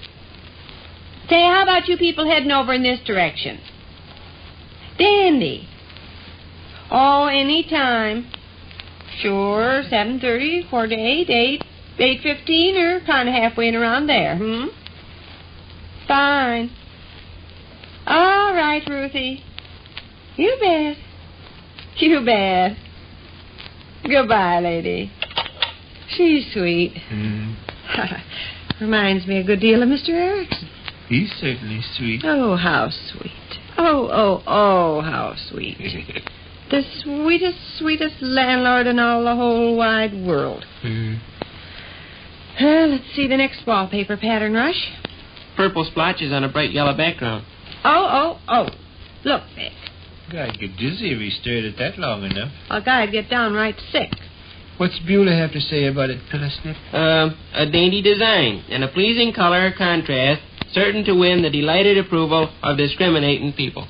Say, 1.30 1.44
how 1.44 1.64
about 1.64 1.88
you 1.88 1.98
people 1.98 2.28
heading 2.28 2.52
over 2.52 2.74
in 2.74 2.84
this 2.84 3.00
direction? 3.06 3.60
Dandy. 4.98 5.68
Oh, 6.92 7.28
any 7.28 7.64
time. 7.70 8.32
Sure, 9.22 9.84
seven 9.90 10.20
thirty, 10.20 10.66
quarter 10.70 10.96
to 10.96 10.96
eight, 10.96 11.30
eight, 11.30 11.64
eight 11.98 12.22
fifteen, 12.22 12.76
or 12.78 13.02
kind 13.06 13.28
of 13.28 13.36
halfway 13.36 13.68
and 13.68 13.78
around 13.78 14.08
there. 14.08 14.38
Hmm. 14.38 14.68
Fine. 16.08 16.72
All 18.08 18.54
right, 18.54 18.82
Ruthie. 18.88 19.44
You 20.38 20.58
bet. 20.60 20.98
You 22.02 22.26
bet. 22.26 22.78
Goodbye, 24.10 24.60
lady. 24.62 25.12
She's 26.10 26.52
sweet. 26.54 26.94
Mm. 27.12 27.56
Reminds 28.82 29.28
me 29.28 29.38
a 29.38 29.44
good 29.44 29.60
deal 29.60 29.84
of 29.84 29.90
Mr. 29.90 30.10
Erickson. 30.10 30.70
He's 31.08 31.32
certainly 31.40 31.82
sweet. 31.98 32.22
Oh, 32.24 32.56
how 32.56 32.90
sweet. 32.90 33.32
Oh, 33.78 34.10
oh, 34.12 34.44
oh, 34.46 35.02
how 35.02 35.34
sweet. 35.50 35.78
the 36.72 36.84
sweetest, 37.02 37.58
sweetest 37.78 38.22
landlord 38.22 38.88
in 38.88 39.00
all 39.00 39.24
the 39.24 39.36
whole 39.36 39.76
wide 39.76 40.14
world. 40.14 40.66
Mm. 40.84 41.20
Well, 42.62 42.90
let's 42.90 43.16
see 43.16 43.28
the 43.28 43.38
next 43.38 43.66
wallpaper 43.66 44.18
pattern, 44.18 44.54
Rush. 44.54 44.92
Purple 45.56 45.86
splotches 45.86 46.32
on 46.32 46.44
a 46.44 46.50
bright 46.50 46.72
yellow 46.72 46.96
background. 46.96 47.46
Oh, 47.84 48.38
oh, 48.38 48.42
oh. 48.48 48.70
Look, 49.24 49.44
Vic. 49.56 49.72
Guy'd 50.32 50.60
get 50.60 50.78
dizzy 50.78 51.12
if 51.12 51.20
he 51.20 51.32
stared 51.32 51.66
at 51.66 51.78
that 51.78 51.98
long 51.98 52.24
enough. 52.24 52.52
A 52.70 52.82
guy'd 52.82 53.12
get 53.12 53.30
downright 53.30 53.76
sick. 53.92 54.12
What's 54.80 54.98
Beulah 55.00 55.36
have 55.36 55.52
to 55.52 55.60
say 55.60 55.88
about 55.88 56.10
it, 56.10 56.22
Pillisnip? 56.32 56.94
Um, 56.94 57.38
a 57.54 57.70
dainty 57.70 58.02
design 58.02 58.64
and 58.70 58.82
a 58.82 58.88
pleasing 58.88 59.34
color 59.34 59.74
contrast, 59.78 60.42
certain 60.72 61.04
to 61.04 61.12
win 61.20 61.42
the 61.42 61.50
delighted 61.50 61.98
approval 61.98 62.50
of 62.64 62.78
discriminating 62.78 63.52
people. 63.52 63.86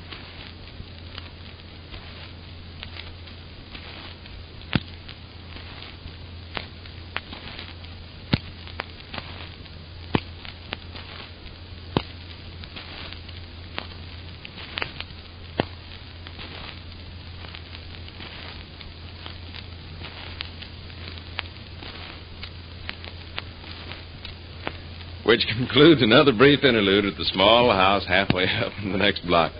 Which 25.30 25.46
concludes 25.56 26.02
another 26.02 26.32
brief 26.32 26.64
interlude 26.64 27.04
at 27.04 27.16
the 27.16 27.24
small 27.26 27.70
house 27.70 28.04
halfway 28.04 28.46
up 28.64 28.72
in 28.82 28.90
the 28.90 28.98
next 28.98 29.24
block. 29.24 29.52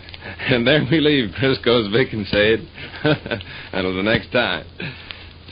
And 0.48 0.66
there 0.66 0.85
we 0.90 0.98
leave 0.98 1.33
Crisco's 1.37 1.92
Vic 1.92 2.12
and 2.12 2.26
Sade. 2.26 2.68
Until 3.72 3.94
the 3.94 4.02
next 4.02 4.33
time. 4.33 4.66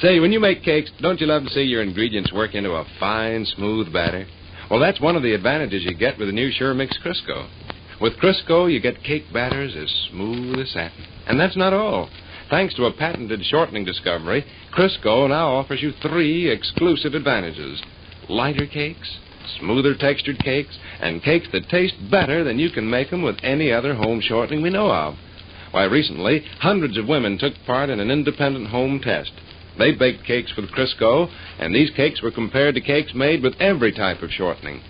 Say, 0.00 0.18
when 0.18 0.32
you 0.32 0.40
make 0.40 0.64
cakes, 0.64 0.90
don't 1.00 1.20
you 1.20 1.28
love 1.28 1.44
to 1.44 1.50
see 1.50 1.62
your 1.62 1.82
ingredients 1.82 2.32
work 2.32 2.56
into 2.56 2.72
a 2.72 2.84
fine, 2.98 3.46
smooth 3.46 3.92
batter? 3.92 4.26
Well, 4.68 4.80
that's 4.80 5.00
one 5.00 5.14
of 5.14 5.22
the 5.22 5.34
advantages 5.34 5.84
you 5.84 5.94
get 5.94 6.18
with 6.18 6.26
the 6.26 6.32
new 6.32 6.50
Sure 6.50 6.74
Mix 6.74 6.98
Crisco. 6.98 7.48
With 8.00 8.18
Crisco, 8.18 8.66
you 8.66 8.80
get 8.80 9.04
cake 9.04 9.32
batters 9.32 9.76
as 9.76 10.10
smooth 10.10 10.58
as 10.58 10.72
satin. 10.72 11.04
And 11.28 11.38
that's 11.38 11.56
not 11.56 11.72
all. 11.72 12.10
Thanks 12.50 12.74
to 12.74 12.86
a 12.86 12.92
patented 12.92 13.44
shortening 13.44 13.84
discovery, 13.84 14.44
Crisco 14.76 15.28
now 15.28 15.54
offers 15.54 15.80
you 15.80 15.92
three 16.02 16.50
exclusive 16.50 17.14
advantages. 17.14 17.80
lighter 18.28 18.66
cakes, 18.66 19.18
smoother 19.58 19.94
textured 19.94 20.38
cakes, 20.38 20.78
and 21.00 21.22
cakes 21.22 21.48
that 21.52 21.68
taste 21.68 21.94
better 22.10 22.44
than 22.44 22.58
you 22.58 22.70
can 22.70 22.88
make 22.88 23.10
them 23.10 23.22
with 23.22 23.36
any 23.42 23.72
other 23.72 23.94
home 23.94 24.20
shortening 24.20 24.62
we 24.62 24.70
know 24.70 24.90
of. 24.90 25.16
Why, 25.70 25.84
recently, 25.84 26.44
hundreds 26.60 26.96
of 26.96 27.08
women 27.08 27.38
took 27.38 27.54
part 27.66 27.90
in 27.90 28.00
an 28.00 28.10
independent 28.10 28.68
home 28.68 29.00
test. 29.00 29.32
They 29.78 29.92
baked 29.92 30.24
cakes 30.24 30.56
with 30.56 30.70
Crisco, 30.70 31.30
and 31.58 31.74
these 31.74 31.90
cakes 31.90 32.22
were 32.22 32.30
compared 32.30 32.74
to 32.74 32.80
cakes 32.80 33.14
made 33.14 33.42
with 33.42 33.54
every 33.60 33.92
type 33.92 34.22
of 34.22 34.30
shortening. 34.30 34.80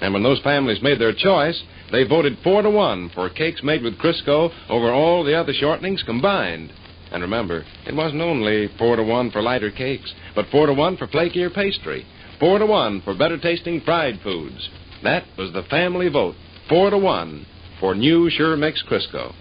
And 0.00 0.12
when 0.12 0.22
those 0.22 0.40
families 0.40 0.82
made 0.82 1.00
their 1.00 1.14
choice, 1.14 1.62
they 1.92 2.04
voted 2.04 2.38
four 2.42 2.62
to 2.62 2.70
one 2.70 3.10
for 3.14 3.28
cakes 3.30 3.62
made 3.62 3.82
with 3.82 3.98
Crisco 3.98 4.50
over 4.68 4.92
all 4.92 5.24
the 5.24 5.34
other 5.34 5.52
shortenings 5.52 6.04
combined. 6.04 6.72
And 7.12 7.22
remember, 7.22 7.64
it 7.86 7.94
wasn't 7.94 8.22
only 8.22 8.68
four 8.76 8.96
to 8.96 9.02
one 9.02 9.30
for 9.30 9.40
lighter 9.40 9.70
cakes, 9.70 10.12
but 10.34 10.48
four 10.50 10.66
to 10.66 10.74
one 10.74 10.96
for 10.96 11.06
flakier 11.06 11.54
pastry, 11.54 12.04
four 12.38 12.58
to 12.58 12.66
one 12.66 13.00
for 13.02 13.14
better 13.14 13.38
tasting 13.38 13.80
fried 13.80 14.20
foods. 14.22 14.68
That 15.02 15.24
was 15.36 15.52
the 15.52 15.62
family 15.64 16.08
vote, 16.08 16.36
four 16.68 16.90
to 16.90 16.98
one 16.98 17.46
for 17.80 17.94
new 17.94 18.30
Sure 18.30 18.56
Mix 18.56 18.82
Crisco. 18.82 19.34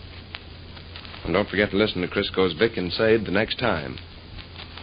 And 1.23 1.33
don't 1.33 1.49
forget 1.49 1.71
to 1.71 1.77
listen 1.77 2.01
to 2.01 2.07
Crisco's 2.07 2.53
Vic 2.53 2.75
and 2.75 2.91
Sade 2.91 3.25
the 3.25 3.31
next 3.31 3.57
time. 3.57 3.97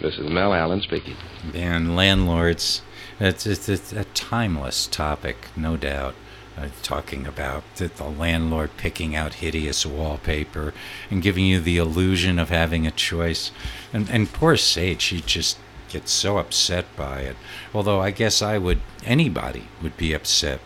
This 0.00 0.14
is 0.18 0.30
Mel 0.30 0.54
Allen 0.54 0.80
speaking. 0.80 1.14
And 1.54 1.94
landlords, 1.94 2.80
it's, 3.18 3.46
it's, 3.46 3.68
it's 3.68 3.92
a 3.92 4.04
timeless 4.04 4.86
topic, 4.86 5.48
no 5.56 5.76
doubt. 5.76 6.14
Uh, 6.56 6.68
talking 6.82 7.26
about 7.26 7.62
the, 7.76 7.88
the 7.88 8.04
landlord 8.04 8.70
picking 8.76 9.14
out 9.14 9.34
hideous 9.34 9.86
wallpaper 9.86 10.74
and 11.10 11.22
giving 11.22 11.46
you 11.46 11.60
the 11.60 11.76
illusion 11.76 12.38
of 12.38 12.48
having 12.48 12.86
a 12.86 12.90
choice. 12.90 13.52
And, 13.92 14.10
and 14.10 14.32
poor 14.32 14.56
Sade, 14.56 15.00
she 15.00 15.20
just 15.20 15.58
gets 15.90 16.12
so 16.12 16.38
upset 16.38 16.86
by 16.96 17.20
it. 17.20 17.36
Although 17.74 18.00
I 18.00 18.10
guess 18.10 18.40
I 18.40 18.58
would, 18.58 18.80
anybody 19.04 19.68
would 19.82 19.96
be 19.96 20.12
upset 20.12 20.60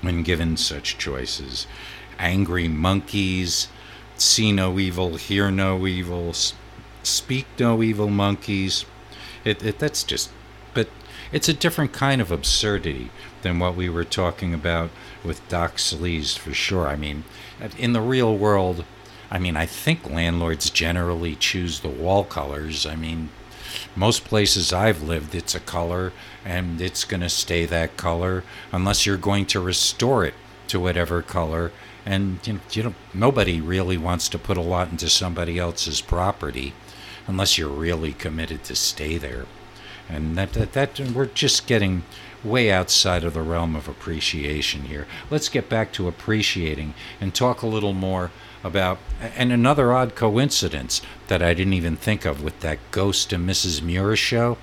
when 0.00 0.22
given 0.22 0.56
such 0.56 0.98
choices. 0.98 1.66
Angry 2.18 2.68
monkeys, 2.68 3.68
see 4.16 4.52
no 4.52 4.78
evil, 4.78 5.16
hear 5.16 5.50
no 5.50 5.86
evil, 5.86 6.32
speak 7.02 7.46
no 7.58 7.82
evil 7.82 8.08
monkeys. 8.08 8.84
It, 9.44 9.62
it 9.64 9.78
that's 9.78 10.04
just, 10.04 10.30
but 10.74 10.88
it's 11.32 11.48
a 11.48 11.54
different 11.54 11.92
kind 11.92 12.20
of 12.20 12.30
absurdity 12.30 13.10
than 13.42 13.58
what 13.58 13.76
we 13.76 13.88
were 13.88 14.04
talking 14.04 14.54
about 14.54 14.90
with 15.24 15.46
Doc 15.48 15.76
Sleaze 15.76 16.38
for 16.38 16.54
sure. 16.54 16.88
I 16.88 16.96
mean, 16.96 17.24
in 17.78 17.92
the 17.92 18.00
real 18.00 18.36
world, 18.36 18.84
I 19.30 19.38
mean, 19.38 19.56
I 19.56 19.66
think 19.66 20.08
landlords 20.08 20.70
generally 20.70 21.34
choose 21.34 21.80
the 21.80 21.88
wall 21.88 22.24
colors. 22.24 22.86
I 22.86 22.96
mean, 22.96 23.30
most 23.94 24.24
places 24.24 24.72
I've 24.72 25.02
lived, 25.02 25.34
it's 25.34 25.54
a 25.54 25.60
color 25.60 26.12
and 26.44 26.80
it's 26.80 27.04
going 27.04 27.22
to 27.22 27.28
stay 27.28 27.66
that 27.66 27.96
color 27.96 28.44
unless 28.72 29.06
you're 29.06 29.16
going 29.16 29.46
to 29.46 29.60
restore 29.60 30.24
it 30.24 30.34
to 30.68 30.80
whatever 30.80 31.22
color. 31.22 31.72
And 32.04 32.38
you 32.72 32.82
know, 32.82 32.94
nobody 33.12 33.60
really 33.60 33.96
wants 33.96 34.28
to 34.30 34.38
put 34.38 34.56
a 34.56 34.62
lot 34.62 34.90
into 34.90 35.08
somebody 35.08 35.58
else's 35.58 36.00
property 36.00 36.72
unless 37.26 37.58
you're 37.58 37.68
really 37.68 38.12
committed 38.12 38.62
to 38.64 38.76
stay 38.76 39.18
there. 39.18 39.46
And 40.08 40.36
that, 40.38 40.52
that, 40.52 40.72
that 40.74 41.00
we're 41.00 41.26
just 41.26 41.66
getting 41.66 42.04
way 42.44 42.70
outside 42.70 43.24
of 43.24 43.34
the 43.34 43.42
realm 43.42 43.74
of 43.74 43.88
appreciation 43.88 44.82
here. 44.82 45.06
Let's 45.30 45.48
get 45.48 45.68
back 45.68 45.92
to 45.94 46.06
appreciating 46.06 46.94
and 47.20 47.34
talk 47.34 47.62
a 47.62 47.66
little 47.66 47.92
more 47.92 48.30
about 48.64 48.98
and 49.20 49.52
another 49.52 49.92
odd 49.92 50.14
coincidence 50.14 51.02
that 51.28 51.42
I 51.42 51.54
didn't 51.54 51.74
even 51.74 51.96
think 51.96 52.24
of 52.24 52.42
with 52.42 52.60
that 52.60 52.78
Ghost 52.90 53.32
and 53.32 53.48
Mrs. 53.48 53.82
Muir 53.82 54.16
show. 54.16 54.58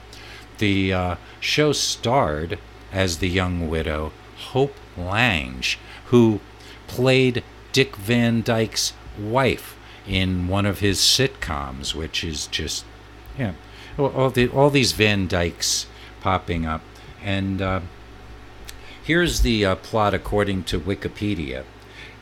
The 0.57 0.93
uh, 0.93 1.15
show 1.39 1.71
starred 1.71 2.59
as 2.91 3.17
the 3.17 3.29
young 3.29 3.69
widow 3.69 4.11
Hope 4.37 4.75
Lange, 4.97 5.77
who 6.05 6.39
played 6.87 7.43
Dick 7.71 7.95
Van 7.95 8.41
Dyke's 8.41 8.93
wife 9.17 9.77
in 10.07 10.47
one 10.47 10.65
of 10.65 10.79
his 10.79 10.99
sitcoms, 10.99 11.95
which 11.95 12.23
is 12.23 12.47
just 12.47 12.85
yeah, 13.37 13.53
all, 13.97 14.29
the, 14.29 14.47
all 14.49 14.69
these 14.69 14.91
Van 14.91 15.27
Dykes 15.27 15.87
popping 16.21 16.65
up. 16.65 16.81
And 17.23 17.61
uh, 17.61 17.81
here's 19.03 19.41
the 19.41 19.65
uh, 19.65 19.75
plot 19.75 20.13
according 20.13 20.63
to 20.65 20.79
Wikipedia. 20.79 21.63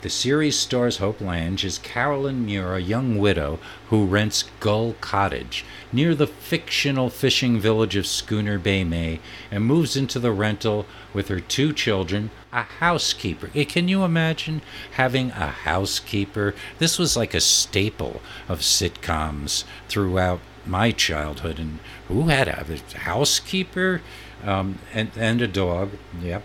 The 0.02 0.10
series 0.10 0.58
stars 0.58 0.96
Hope 0.96 1.20
Lange 1.20 1.64
as 1.64 1.78
Carolyn 1.78 2.44
Muir, 2.44 2.74
a 2.74 2.80
young 2.80 3.18
widow 3.18 3.60
who 3.88 4.04
rents 4.04 4.46
Gull 4.58 4.94
Cottage 4.94 5.64
near 5.92 6.16
the 6.16 6.26
fictional 6.26 7.08
fishing 7.08 7.60
village 7.60 7.94
of 7.94 8.08
Schooner 8.08 8.58
Bay, 8.58 8.82
Maine, 8.82 9.20
and 9.48 9.64
moves 9.64 9.96
into 9.96 10.18
the 10.18 10.32
rental 10.32 10.86
with 11.14 11.28
her 11.28 11.38
two 11.38 11.72
children, 11.72 12.32
a 12.52 12.62
housekeeper. 12.62 13.50
Eh, 13.54 13.62
can 13.62 13.86
you 13.86 14.02
imagine 14.02 14.60
having 14.94 15.30
a 15.30 15.46
housekeeper? 15.46 16.56
This 16.80 16.98
was 16.98 17.16
like 17.16 17.32
a 17.32 17.40
staple 17.40 18.20
of 18.48 18.58
sitcoms 18.58 19.62
throughout 19.88 20.40
my 20.66 20.90
childhood. 20.90 21.60
And 21.60 21.78
who 22.08 22.22
had 22.22 22.48
a, 22.48 22.66
a 22.68 22.98
housekeeper? 22.98 24.02
Um, 24.42 24.80
and, 24.92 25.12
and 25.16 25.40
a 25.40 25.46
dog. 25.46 25.90
Yep. 26.20 26.42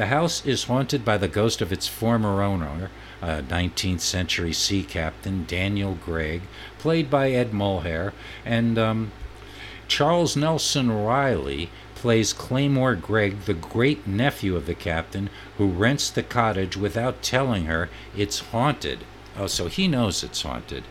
The 0.00 0.06
house 0.06 0.46
is 0.46 0.64
haunted 0.64 1.04
by 1.04 1.18
the 1.18 1.28
ghost 1.28 1.60
of 1.60 1.70
its 1.70 1.86
former 1.86 2.40
owner, 2.40 2.88
a 3.20 3.42
19th 3.42 4.00
century 4.00 4.54
sea 4.54 4.82
captain 4.82 5.44
Daniel 5.46 5.92
Gregg, 6.02 6.40
played 6.78 7.10
by 7.10 7.32
Ed 7.32 7.50
Mulhare, 7.50 8.14
and 8.42 8.78
um, 8.78 9.12
Charles 9.88 10.38
Nelson 10.38 10.90
Reilly 10.90 11.68
plays 11.94 12.32
Claymore 12.32 12.94
Gregg, 12.94 13.42
the 13.42 13.52
great 13.52 14.06
nephew 14.06 14.56
of 14.56 14.64
the 14.64 14.74
captain, 14.74 15.28
who 15.58 15.68
rents 15.68 16.08
the 16.08 16.22
cottage 16.22 16.78
without 16.78 17.20
telling 17.20 17.66
her 17.66 17.90
it's 18.16 18.38
haunted. 18.38 19.00
Oh, 19.36 19.48
so 19.48 19.66
he 19.66 19.86
knows 19.86 20.24
it's 20.24 20.40
haunted. 20.40 20.84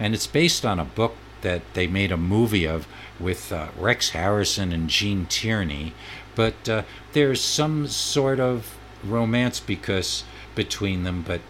And 0.00 0.12
it's 0.12 0.26
based 0.26 0.66
on 0.66 0.80
a 0.80 0.84
book 0.84 1.14
that 1.42 1.62
they 1.74 1.86
made 1.86 2.10
a 2.10 2.16
movie 2.16 2.66
of 2.66 2.88
with 3.20 3.52
uh, 3.52 3.68
Rex 3.78 4.10
Harrison 4.10 4.72
and 4.72 4.90
Gene 4.90 5.26
Tierney, 5.26 5.94
but 6.36 6.68
uh, 6.68 6.82
there's 7.12 7.40
some 7.40 7.88
sort 7.88 8.38
of 8.38 8.76
romance 9.02 9.58
because 9.58 10.22
between 10.54 11.02
them, 11.02 11.24
but 11.26 11.40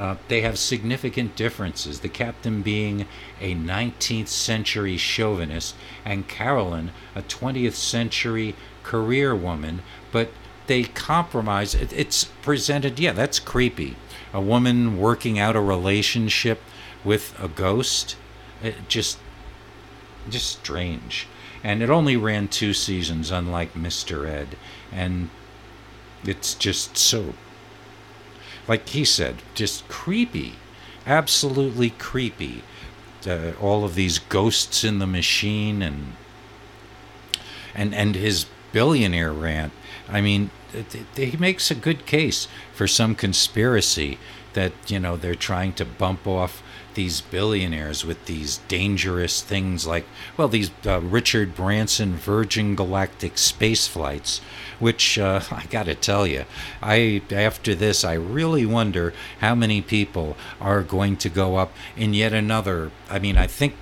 uh, 0.00 0.16
they 0.28 0.40
have 0.40 0.58
significant 0.58 1.36
differences. 1.36 2.00
The 2.00 2.08
captain 2.08 2.62
being 2.62 3.06
a 3.40 3.54
19th 3.54 4.28
century 4.28 4.96
chauvinist, 4.96 5.76
and 6.04 6.26
Carolyn, 6.26 6.90
a 7.14 7.22
20th 7.22 7.74
century 7.74 8.56
career 8.82 9.36
woman, 9.36 9.82
but 10.10 10.30
they 10.68 10.84
compromise. 10.84 11.74
It, 11.74 11.92
it's 11.92 12.24
presented, 12.24 12.98
yeah, 12.98 13.12
that's 13.12 13.38
creepy. 13.38 13.96
A 14.32 14.40
woman 14.40 14.98
working 14.98 15.38
out 15.38 15.54
a 15.54 15.60
relationship 15.60 16.62
with 17.04 17.34
a 17.38 17.48
ghost. 17.48 18.16
It 18.62 18.88
just, 18.88 19.18
just 20.30 20.48
strange. 20.60 21.26
And 21.62 21.82
it 21.82 21.90
only 21.90 22.16
ran 22.16 22.48
two 22.48 22.72
seasons, 22.72 23.30
unlike 23.30 23.74
Mr. 23.74 24.28
Ed. 24.28 24.56
And 24.90 25.30
it's 26.24 26.54
just 26.54 26.96
so 26.96 27.34
like 28.70 28.88
he 28.90 29.04
said, 29.04 29.42
just 29.54 29.88
creepy, 29.88 30.54
absolutely 31.04 31.90
creepy. 31.90 32.62
Uh, 33.26 33.52
all 33.60 33.84
of 33.84 33.96
these 33.96 34.20
ghosts 34.20 34.84
in 34.84 35.00
the 35.00 35.06
machine 35.08 35.82
and 35.82 36.14
and 37.74 37.92
and 37.94 38.14
his 38.14 38.46
billionaire 38.72 39.32
rant. 39.32 39.72
I 40.08 40.20
mean, 40.20 40.50
he 41.16 41.36
makes 41.36 41.70
a 41.70 41.74
good 41.74 42.06
case 42.06 42.46
for 42.72 42.86
some 42.86 43.16
conspiracy 43.16 44.18
that 44.54 44.72
you 44.88 44.98
know 44.98 45.16
they're 45.16 45.34
trying 45.34 45.72
to 45.74 45.84
bump 45.84 46.26
off 46.26 46.62
these 46.94 47.20
billionaires 47.20 48.04
with 48.04 48.26
these 48.26 48.58
dangerous 48.68 49.42
things 49.42 49.86
like, 49.86 50.04
well, 50.36 50.48
these 50.48 50.70
uh, 50.84 51.00
Richard 51.00 51.54
Branson 51.54 52.14
Virgin 52.14 52.74
Galactic 52.74 53.38
space 53.38 53.86
flights, 53.86 54.40
which 54.78 55.18
uh, 55.18 55.40
I 55.50 55.66
got 55.70 55.84
to 55.84 55.94
tell 55.94 56.26
you, 56.26 56.44
I 56.82 57.22
after 57.30 57.74
this 57.74 58.04
I 58.04 58.14
really 58.14 58.66
wonder 58.66 59.12
how 59.40 59.54
many 59.54 59.80
people 59.80 60.36
are 60.60 60.82
going 60.82 61.16
to 61.18 61.28
go 61.28 61.56
up 61.56 61.72
in 61.96 62.14
yet 62.14 62.32
another. 62.32 62.90
I 63.08 63.18
mean, 63.18 63.36
I 63.36 63.46
think 63.46 63.74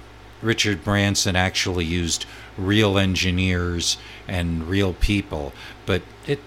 Richard 0.42 0.84
Branson 0.84 1.34
actually 1.34 1.84
used 1.84 2.26
real 2.56 2.98
engineers 2.98 3.96
and 4.26 4.68
real 4.68 4.92
people, 4.92 5.52
but 5.86 6.02
it 6.26 6.40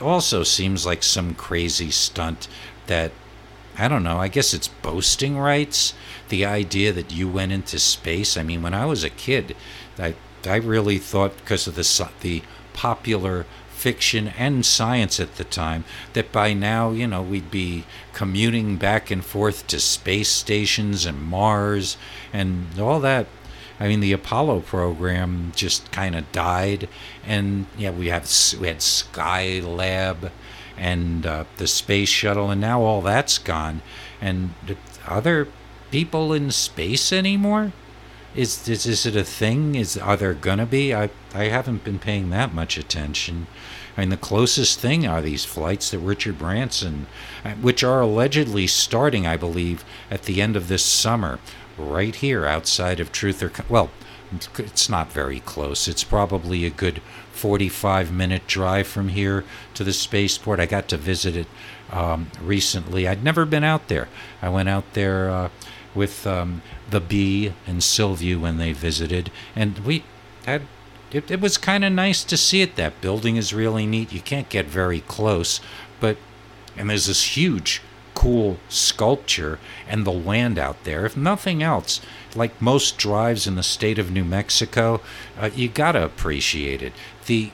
also 0.00 0.42
seems 0.42 0.86
like 0.86 1.02
some 1.02 1.34
crazy 1.34 1.90
stunt 1.90 2.48
that 2.86 3.12
I 3.78 3.88
don't 3.88 4.02
know. 4.02 4.18
I 4.18 4.28
guess 4.28 4.52
it's 4.52 4.68
boasting 4.68 5.38
rights. 5.38 5.94
The 6.28 6.44
idea 6.44 6.92
that 6.92 7.12
you 7.12 7.28
went 7.28 7.52
into 7.52 7.78
space. 7.78 8.36
I 8.36 8.42
mean, 8.42 8.60
when 8.60 8.74
I 8.74 8.84
was 8.86 9.04
a 9.04 9.10
kid, 9.10 9.56
I 9.98 10.14
I 10.46 10.56
really 10.56 10.98
thought 10.98 11.36
because 11.36 11.66
of 11.66 11.74
the 11.76 12.10
the 12.20 12.42
popular 12.72 13.46
fiction 13.70 14.28
and 14.28 14.66
science 14.66 15.20
at 15.20 15.36
the 15.36 15.44
time 15.44 15.84
that 16.12 16.32
by 16.32 16.52
now, 16.52 16.90
you 16.90 17.06
know, 17.06 17.22
we'd 17.22 17.50
be 17.50 17.84
commuting 18.12 18.76
back 18.76 19.10
and 19.10 19.24
forth 19.24 19.66
to 19.68 19.78
space 19.78 20.28
stations 20.28 21.06
and 21.06 21.22
Mars 21.22 21.96
and 22.32 22.78
all 22.78 22.98
that. 23.00 23.26
I 23.80 23.86
mean, 23.86 24.00
the 24.00 24.12
Apollo 24.12 24.60
program 24.60 25.52
just 25.54 25.92
kind 25.92 26.16
of 26.16 26.30
died, 26.32 26.88
and 27.24 27.66
yeah, 27.76 27.90
we 27.90 28.08
have 28.08 28.24
we 28.60 28.66
had 28.66 28.78
Skylab 28.78 30.32
and 30.78 31.26
uh, 31.26 31.44
the 31.56 31.66
space 31.66 32.08
shuttle, 32.08 32.50
and 32.50 32.60
now 32.60 32.82
all 32.82 33.02
that's 33.02 33.38
gone. 33.38 33.82
And 34.20 34.54
are 35.06 35.20
there 35.20 35.48
people 35.90 36.32
in 36.32 36.50
space 36.50 37.12
anymore? 37.12 37.72
Is, 38.34 38.68
is 38.68 38.86
is 38.86 39.06
it 39.06 39.16
a 39.16 39.24
thing? 39.24 39.74
Is 39.74 39.96
are 39.96 40.16
there 40.16 40.34
gonna 40.34 40.66
be? 40.66 40.94
I 40.94 41.10
I 41.34 41.44
haven't 41.44 41.82
been 41.82 41.98
paying 41.98 42.30
that 42.30 42.54
much 42.54 42.76
attention. 42.76 43.46
I 43.96 44.02
mean, 44.02 44.10
the 44.10 44.16
closest 44.16 44.78
thing 44.78 45.08
are 45.08 45.20
these 45.20 45.44
flights 45.44 45.90
that 45.90 45.98
Richard 45.98 46.38
Branson, 46.38 47.08
uh, 47.44 47.54
which 47.54 47.82
are 47.82 48.00
allegedly 48.00 48.68
starting, 48.68 49.26
I 49.26 49.36
believe, 49.36 49.84
at 50.08 50.22
the 50.22 50.40
end 50.40 50.54
of 50.54 50.68
this 50.68 50.84
summer, 50.84 51.40
right 51.76 52.14
here 52.14 52.46
outside 52.46 53.00
of 53.00 53.10
Truth 53.10 53.42
or 53.42 53.50
well, 53.68 53.90
it's 54.32 54.88
not 54.88 55.12
very 55.12 55.40
close. 55.40 55.88
It's 55.88 56.04
probably 56.04 56.64
a 56.64 56.70
good 56.70 57.00
45 57.32 58.12
minute 58.12 58.46
drive 58.46 58.86
from 58.86 59.10
here 59.10 59.44
to 59.74 59.84
the 59.84 59.92
spaceport. 59.92 60.60
I 60.60 60.66
got 60.66 60.88
to 60.88 60.96
visit 60.96 61.36
it 61.36 61.46
um, 61.90 62.30
recently. 62.40 63.06
I'd 63.06 63.24
never 63.24 63.44
been 63.44 63.64
out 63.64 63.88
there. 63.88 64.08
I 64.42 64.48
went 64.48 64.68
out 64.68 64.92
there 64.94 65.30
uh, 65.30 65.48
with 65.94 66.26
um, 66.26 66.62
the 66.90 67.00
Bee 67.00 67.52
and 67.66 67.82
Sylvia 67.82 68.38
when 68.38 68.58
they 68.58 68.72
visited, 68.72 69.30
and 69.54 69.78
we 69.80 70.04
had. 70.46 70.62
It, 71.10 71.30
it 71.30 71.40
was 71.40 71.56
kind 71.56 71.86
of 71.86 71.92
nice 71.94 72.22
to 72.22 72.36
see 72.36 72.60
it. 72.60 72.76
That 72.76 73.00
building 73.00 73.36
is 73.36 73.54
really 73.54 73.86
neat. 73.86 74.12
You 74.12 74.20
can't 74.20 74.50
get 74.50 74.66
very 74.66 75.00
close, 75.00 75.58
but 76.00 76.18
and 76.76 76.90
there's 76.90 77.06
this 77.06 77.34
huge 77.34 77.80
cool 78.14 78.58
sculpture 78.68 79.60
and 79.88 80.04
the 80.04 80.12
land 80.12 80.58
out 80.58 80.82
there. 80.82 81.06
If 81.06 81.16
nothing 81.16 81.62
else, 81.62 82.00
like 82.38 82.62
most 82.62 82.96
drives 82.96 83.46
in 83.46 83.56
the 83.56 83.62
state 83.62 83.98
of 83.98 84.10
New 84.10 84.24
Mexico, 84.24 85.00
uh, 85.38 85.50
you 85.54 85.68
gotta 85.68 86.02
appreciate 86.02 86.82
it. 86.82 86.92
The 87.26 87.50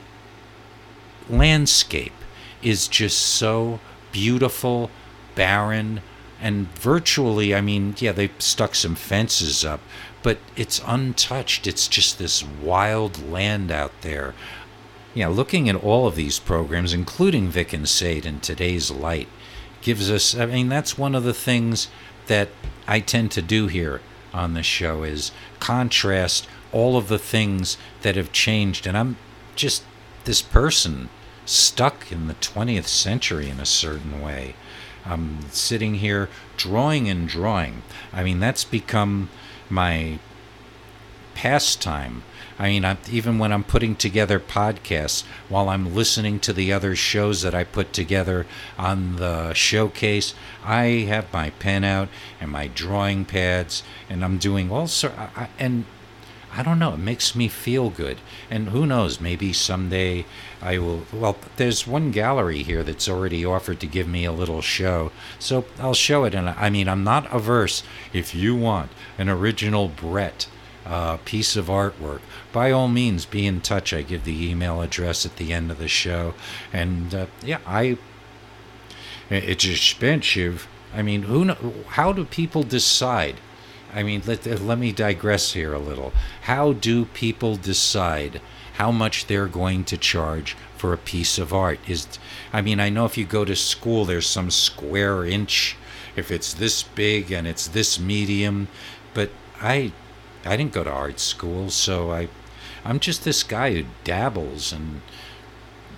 landscape 1.29 2.13
is 2.61 2.87
just 2.87 3.19
so 3.19 3.79
beautiful, 4.11 4.89
barren, 5.35 6.01
and 6.39 6.67
virtually, 6.77 7.55
I 7.55 7.61
mean, 7.61 7.95
yeah, 7.97 8.11
they 8.11 8.29
stuck 8.39 8.75
some 8.75 8.95
fences 8.95 9.65
up, 9.65 9.81
but 10.21 10.37
it's 10.55 10.81
untouched. 10.85 11.65
It's 11.67 11.87
just 11.87 12.19
this 12.19 12.43
wild 12.43 13.29
land 13.29 13.71
out 13.71 13.93
there. 14.01 14.33
Yeah, 15.13 15.27
looking 15.29 15.69
at 15.69 15.75
all 15.75 16.07
of 16.07 16.15
these 16.15 16.39
programs, 16.39 16.93
including 16.93 17.49
Vic 17.49 17.73
and 17.73 17.87
Sade 17.87 18.25
in 18.25 18.41
today's 18.41 18.91
light, 18.91 19.29
gives 19.81 20.11
us, 20.11 20.35
I 20.35 20.45
mean, 20.45 20.67
that's 20.69 20.97
one 20.97 21.15
of 21.15 21.23
the 21.23 21.33
things 21.33 21.87
that 22.27 22.49
I 22.87 22.99
tend 22.99 23.31
to 23.31 23.41
do 23.41 23.67
here 23.67 24.01
on 24.35 24.53
the 24.53 24.63
show 24.63 25.03
is 25.03 25.31
contrast 25.59 26.47
all 26.71 26.97
of 26.97 27.07
the 27.07 27.17
things 27.17 27.77
that 28.01 28.15
have 28.15 28.31
changed. 28.31 28.85
And 28.85 28.97
I'm 28.97 29.17
just 29.55 29.83
this 30.25 30.41
person 30.41 31.09
stuck 31.45 32.11
in 32.11 32.27
the 32.27 32.33
20th 32.35 32.87
century 32.87 33.49
in 33.49 33.59
a 33.59 33.65
certain 33.65 34.21
way. 34.21 34.55
I'm 35.05 35.49
sitting 35.51 35.95
here 35.95 36.29
drawing 36.57 37.07
and 37.07 37.27
drawing. 37.27 37.83
I 38.11 38.23
mean, 38.23 38.39
that's 38.39 38.63
become 38.63 39.29
my 39.69 40.19
pastime. 41.35 42.23
I 42.57 42.69
mean, 42.69 42.85
I'm, 42.85 42.97
even 43.11 43.37
when 43.37 43.51
I'm 43.51 43.63
putting 43.63 43.95
together 43.95 44.39
podcasts, 44.39 45.23
while 45.49 45.67
I'm 45.67 45.93
listening 45.93 46.39
to 46.41 46.53
the 46.53 46.71
other 46.71 46.95
shows 46.95 47.41
that 47.41 47.53
I 47.53 47.63
put 47.65 47.91
together 47.91 48.45
on 48.77 49.17
the 49.17 49.53
showcase, 49.53 50.33
I 50.63 51.05
have 51.09 51.31
my 51.33 51.49
pen 51.49 51.83
out 51.83 52.07
and 52.39 52.51
my 52.51 52.67
drawing 52.67 53.25
pads, 53.25 53.83
and 54.09 54.23
I'm 54.23 54.37
doing 54.37 54.71
all 54.71 54.87
sort. 54.87 55.13
And 55.59 55.85
I 56.57 56.63
don't 56.63 56.79
know. 56.79 56.93
It 56.93 56.99
makes 56.99 57.35
me 57.35 57.49
feel 57.49 57.89
good. 57.89 58.19
And 58.49 58.69
who 58.69 58.85
knows? 58.85 59.19
Maybe 59.19 59.51
someday 59.51 60.25
I 60.61 60.77
will. 60.77 61.03
Well, 61.11 61.35
there's 61.57 61.85
one 61.85 62.11
gallery 62.11 62.63
here 62.63 62.81
that's 62.81 63.09
already 63.09 63.43
offered 63.43 63.81
to 63.81 63.87
give 63.87 64.07
me 64.07 64.23
a 64.23 64.31
little 64.31 64.61
show, 64.61 65.11
so 65.37 65.65
I'll 65.77 65.93
show 65.93 66.23
it. 66.23 66.33
And 66.33 66.49
I 66.49 66.69
mean, 66.69 66.87
I'm 66.87 67.03
not 67.03 67.31
averse. 67.33 67.83
If 68.13 68.33
you 68.33 68.55
want 68.55 68.91
an 69.17 69.27
original 69.27 69.89
Bret 69.89 70.47
uh, 70.85 71.17
piece 71.25 71.55
of 71.55 71.67
artwork, 71.67 72.21
by 72.51 72.71
all 72.71 72.87
means, 72.87 73.25
be 73.25 73.45
in 73.45 73.61
touch. 73.61 73.93
I 73.93 74.01
give 74.01 74.23
the 74.23 74.49
email 74.49 74.81
address 74.81 75.25
at 75.25 75.37
the 75.37 75.51
end 75.51 75.71
of 75.71 75.77
the 75.77 75.87
show, 75.87 76.33
and 76.71 77.13
uh, 77.13 77.25
yeah, 77.43 77.59
I. 77.65 77.97
It's 79.29 79.65
expensive. 79.65 80.67
I 80.93 81.01
mean, 81.01 81.23
who? 81.23 81.45
Know, 81.45 81.73
how 81.87 82.13
do 82.13 82.25
people 82.25 82.63
decide? 82.63 83.37
I 83.93 84.03
mean, 84.03 84.21
let, 84.25 84.45
let 84.61 84.77
me 84.77 84.91
digress 84.91 85.53
here 85.53 85.73
a 85.73 85.79
little. 85.79 86.11
How 86.41 86.73
do 86.73 87.05
people 87.05 87.55
decide 87.55 88.41
how 88.73 88.91
much 88.91 89.25
they're 89.27 89.47
going 89.47 89.85
to 89.85 89.97
charge 89.97 90.55
for 90.75 90.91
a 90.91 90.97
piece 90.97 91.37
of 91.37 91.53
art? 91.53 91.79
Is 91.87 92.07
I 92.51 92.61
mean, 92.61 92.79
I 92.79 92.89
know 92.89 93.05
if 93.05 93.17
you 93.17 93.25
go 93.25 93.45
to 93.45 93.55
school, 93.55 94.05
there's 94.05 94.27
some 94.27 94.51
square 94.51 95.25
inch, 95.25 95.77
if 96.15 96.29
it's 96.29 96.53
this 96.53 96.83
big 96.83 97.31
and 97.31 97.47
it's 97.47 97.67
this 97.67 97.99
medium, 97.99 98.67
but 99.13 99.29
I, 99.61 99.93
I 100.45 100.55
didn't 100.55 100.73
go 100.73 100.83
to 100.83 100.91
art 100.91 101.19
school, 101.19 101.69
so 101.69 102.11
I, 102.11 102.29
I'm 102.83 102.99
just 102.99 103.23
this 103.23 103.43
guy 103.43 103.73
who 103.73 103.85
dabbles, 104.03 104.71
and 104.71 105.01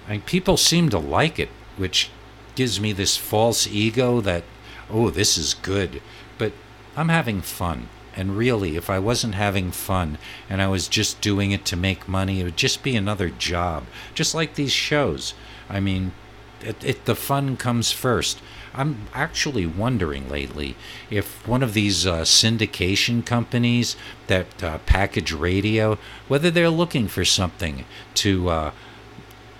I 0.07 0.19
people 0.19 0.57
seem 0.57 0.89
to 0.89 0.97
like 0.99 1.38
it, 1.38 1.49
which 1.75 2.10
gives 2.55 2.79
me 2.79 2.93
this 2.93 3.17
false 3.17 3.67
ego 3.67 4.21
that, 4.21 4.43
oh, 4.89 5.10
this 5.10 5.38
is 5.38 5.53
good, 5.53 6.01
but 6.38 6.53
I'm 6.95 7.10
having 7.10 7.41
fun. 7.41 7.89
And 8.15 8.36
really, 8.36 8.75
if 8.75 8.89
I 8.89 8.97
wasn't 8.97 9.36
having 9.36 9.69
fun 9.69 10.17
and 10.49 10.60
I 10.60 10.67
was 10.67 10.88
just 10.88 11.21
doing 11.21 11.51
it 11.51 11.65
to 11.65 11.75
make 11.75 12.07
money, 12.07 12.41
it 12.41 12.45
would 12.45 12.57
just 12.57 12.81
be 12.81 12.95
another 12.95 13.29
job. 13.29 13.83
Just 14.15 14.33
like 14.33 14.55
these 14.55 14.71
shows. 14.71 15.36
I 15.69 15.79
mean, 15.79 16.13
it, 16.62 16.83
it, 16.83 17.05
the 17.05 17.13
fun 17.13 17.57
comes 17.57 17.91
first. 17.91 18.41
I'm 18.78 19.08
actually 19.13 19.66
wondering 19.66 20.30
lately 20.30 20.76
if 21.10 21.46
one 21.48 21.63
of 21.63 21.74
these 21.74 22.06
uh, 22.06 22.22
syndication 22.22 23.26
companies 23.26 23.96
that 24.28 24.63
uh, 24.63 24.78
package 24.86 25.34
radio, 25.34 25.98
whether 26.28 26.52
they're 26.52 26.70
looking 26.70 27.08
for 27.08 27.26
something 27.26 27.86
to 28.16 28.50
uh, 28.50 28.72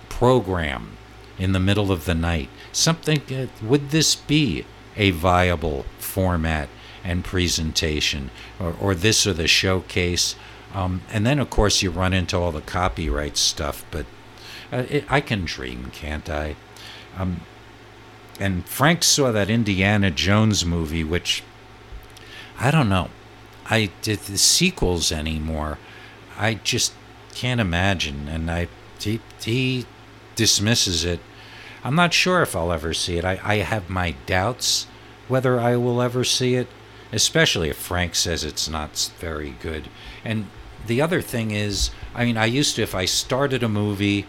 program 0.08 0.96
in 1.38 1.52
the 1.52 1.60
middle 1.60 1.92
of 1.92 2.04
the 2.04 2.14
night. 2.14 2.48
Something, 2.72 3.20
uh, 3.34 3.46
would 3.62 3.90
this 3.90 4.14
be 4.14 4.64
a 4.96 5.10
viable 5.10 5.84
format 5.98 6.68
and 7.04 7.24
presentation, 7.24 8.30
or, 8.60 8.74
or 8.80 8.94
this 8.94 9.26
or 9.26 9.32
the 9.32 9.48
showcase. 9.48 10.34
Um, 10.74 11.02
and 11.10 11.24
then, 11.24 11.38
of 11.38 11.48
course, 11.48 11.82
you 11.82 11.90
run 11.90 12.12
into 12.12 12.36
all 12.36 12.52
the 12.52 12.60
copyright 12.60 13.36
stuff, 13.36 13.84
but 13.90 14.04
uh, 14.70 14.84
it, 14.90 15.04
I 15.08 15.20
can 15.20 15.44
dream, 15.44 15.90
can't 15.92 16.28
I? 16.28 16.56
Um, 17.16 17.40
and 18.38 18.66
Frank 18.66 19.02
saw 19.02 19.32
that 19.32 19.50
Indiana 19.50 20.10
Jones 20.10 20.64
movie, 20.64 21.04
which 21.04 21.42
I 22.58 22.70
don't 22.70 22.88
know. 22.88 23.10
I 23.66 23.90
did 24.02 24.20
the 24.20 24.38
sequels 24.38 25.12
anymore. 25.12 25.78
I 26.38 26.54
just 26.54 26.92
can't 27.34 27.60
imagine, 27.60 28.28
and 28.28 28.50
I 28.50 28.68
he, 28.98 29.20
he 29.40 29.86
dismisses 30.36 31.04
it. 31.04 31.20
I'm 31.84 31.94
not 31.94 32.12
sure 32.12 32.42
if 32.42 32.56
I'll 32.56 32.72
ever 32.72 32.92
see 32.92 33.18
it. 33.18 33.24
I, 33.24 33.40
I 33.42 33.56
have 33.56 33.88
my 33.88 34.14
doubts 34.26 34.86
whether 35.28 35.60
I 35.60 35.76
will 35.76 36.00
ever 36.00 36.24
see 36.24 36.54
it 36.54 36.68
especially 37.12 37.70
if 37.70 37.76
Frank 37.76 38.14
says 38.14 38.44
it's 38.44 38.68
not 38.68 39.10
very 39.18 39.50
good. 39.60 39.88
And 40.24 40.46
the 40.86 41.00
other 41.00 41.22
thing 41.22 41.50
is, 41.50 41.90
I 42.14 42.24
mean, 42.24 42.36
I 42.36 42.46
used 42.46 42.76
to, 42.76 42.82
if 42.82 42.94
I 42.94 43.04
started 43.04 43.62
a 43.62 43.68
movie, 43.68 44.26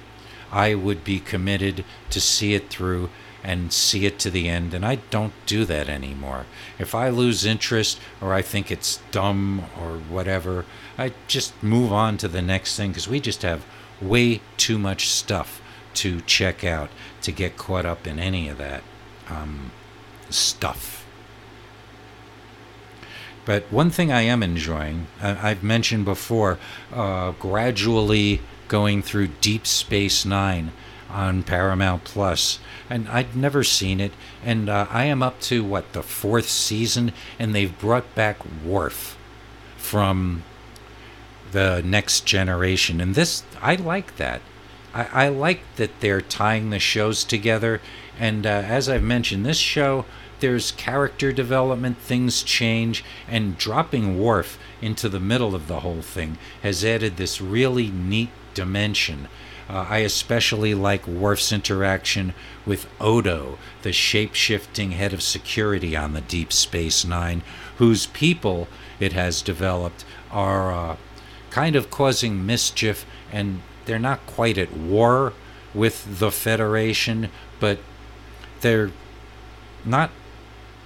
I 0.52 0.76
would 0.76 1.04
be 1.04 1.20
committed 1.20 1.84
to 2.10 2.22
see 2.22 2.54
it 2.54 2.70
through 2.70 3.10
and 3.44 3.72
see 3.72 4.06
it 4.06 4.20
to 4.20 4.30
the 4.30 4.50
end, 4.50 4.74
and 4.74 4.86
I 4.86 4.96
don't 5.10 5.34
do 5.46 5.66
that 5.66 5.88
anymore. 5.90 6.46
If 6.78 6.94
I 6.94 7.10
lose 7.10 7.46
interest 7.46 8.00
or 8.22 8.34
I 8.34 8.42
think 8.42 8.70
it's 8.72 9.00
dumb 9.12 9.66
or 9.80 9.98
whatever, 9.98 10.66
I 10.98 11.14
just 11.28 11.62
move 11.64 11.94
on 11.94 12.18
to 12.18 12.28
the 12.28 12.42
next 12.42 12.76
thing 12.76 12.92
because 12.92 13.08
we 13.08 13.20
just 13.20 13.42
have 13.44 13.66
way 14.02 14.42
too 14.58 14.78
much 14.78 15.10
stuff 15.10 15.62
to 15.96 16.22
check 16.22 16.64
out 16.64 16.90
to 17.22 17.32
get 17.32 17.58
caught 17.58 17.86
up 17.86 18.06
in 18.06 18.20
any 18.20 18.50
of 18.50 18.58
that 18.58 18.84
um, 19.30 19.72
stuff. 20.30 21.06
But 23.46 23.64
one 23.72 23.90
thing 23.90 24.12
I 24.12 24.22
am 24.22 24.44
enjoying, 24.44 25.08
I've 25.22 25.64
mentioned 25.64 26.06
before, 26.06 26.60
uh, 26.94 27.32
gradually 27.32 28.42
going 28.68 29.02
through 29.02 29.30
Deep 29.42 29.66
Space 29.66 30.24
Nine 30.24 30.72
on 31.10 31.44
Paramount 31.44 32.04
Plus, 32.04 32.60
and 32.90 33.08
I'd 33.10 33.36
never 33.36 33.64
seen 33.64 34.00
it, 34.00 34.12
and 34.44 34.70
uh, 34.70 34.88
I 34.90 35.06
am 35.06 35.24
up 35.24 35.40
to 35.42 35.64
what 35.64 35.94
the 35.94 36.04
fourth 36.04 36.50
season, 36.50 37.14
and 37.38 37.54
they've 37.54 37.78
brought 37.80 38.14
back 38.16 38.38
Worf 38.64 39.18
from 39.78 40.44
the 41.52 41.82
next 41.84 42.26
generation, 42.26 43.02
and 43.02 43.16
this 43.16 43.44
I 43.62 43.76
like 43.76 44.18
that. 44.18 44.42
I, 44.94 45.26
I 45.26 45.28
like 45.30 45.62
that 45.76 46.00
they're 46.00 46.22
tying 46.22 46.70
the 46.70 46.80
shows 46.80 47.24
together. 47.24 47.82
And 48.20 48.46
uh, 48.46 48.50
as 48.50 48.90
I've 48.90 49.04
mentioned, 49.04 49.46
this 49.46 49.58
show, 49.58 50.06
there's 50.40 50.72
character 50.72 51.32
development, 51.32 51.98
things 51.98 52.44
change, 52.44 53.04
and 53.28 53.58
dropping 53.58 54.20
Worf 54.20 54.58
into 54.82 55.10
the 55.10 55.20
middle 55.20 55.56
of 55.56 55.68
the 55.68 55.82
whole 55.82 56.02
thing 56.02 56.38
has 56.64 56.84
added 56.84 57.18
this 57.18 57.42
really 57.42 57.90
neat 57.90 58.30
dimension. 58.54 59.28
Uh, 59.70 59.86
I 59.88 60.00
especially 60.00 60.74
like 60.74 61.06
Worf's 61.08 61.52
interaction 61.52 62.34
with 62.66 62.90
Odo, 63.00 63.60
the 63.84 63.94
shape 63.94 64.34
shifting 64.34 64.92
head 64.92 65.14
of 65.14 65.22
security 65.22 65.96
on 65.96 66.14
the 66.14 66.22
Deep 66.22 66.52
Space 66.52 67.06
Nine, 67.06 67.44
whose 67.78 68.08
people, 68.08 68.68
it 69.00 69.14
has 69.14 69.44
developed, 69.44 70.06
are 70.32 70.74
uh, 70.74 70.98
kind 71.52 71.76
of 71.76 71.92
causing 71.92 72.46
mischief 72.46 73.06
and 73.32 73.62
they're 73.86 74.00
not 74.00 74.26
quite 74.26 74.58
at 74.58 74.74
war 74.74 75.34
with 75.74 76.20
the 76.20 76.32
Federation, 76.32 77.30
but 77.60 77.80
they're 78.62 78.92
not 79.86 80.12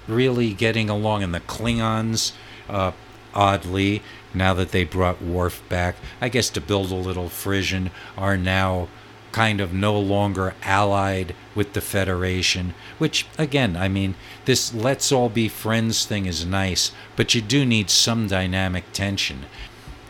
really 0.07 0.53
getting 0.53 0.89
along. 0.89 1.23
And 1.23 1.33
the 1.33 1.39
Klingons, 1.39 2.33
uh, 2.69 2.91
oddly, 3.33 4.01
now 4.33 4.53
that 4.53 4.71
they 4.71 4.83
brought 4.83 5.21
Worf 5.21 5.61
back, 5.69 5.95
I 6.21 6.29
guess 6.29 6.49
to 6.51 6.61
build 6.61 6.91
a 6.91 6.95
little 6.95 7.29
frisson, 7.29 7.91
are 8.17 8.37
now 8.37 8.87
kind 9.31 9.59
of 9.59 9.73
no 9.73 9.99
longer 9.99 10.53
allied 10.63 11.35
with 11.55 11.73
the 11.73 11.81
Federation, 11.81 12.73
which, 12.99 13.25
again, 13.37 13.75
I 13.75 13.87
mean, 13.87 14.15
this 14.45 14.73
let's 14.73 15.11
all 15.11 15.29
be 15.29 15.49
friends 15.49 16.05
thing 16.05 16.25
is 16.25 16.45
nice, 16.45 16.91
but 17.15 17.33
you 17.33 17.41
do 17.41 17.65
need 17.65 17.89
some 17.89 18.27
dynamic 18.27 18.91
tension. 18.93 19.45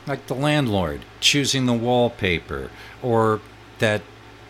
Like 0.06 0.28
the 0.28 0.36
landlord 0.36 1.02
choosing 1.22 1.66
the 1.66 1.74
wallpaper, 1.74 2.70
or 3.02 3.40
that 3.80 4.02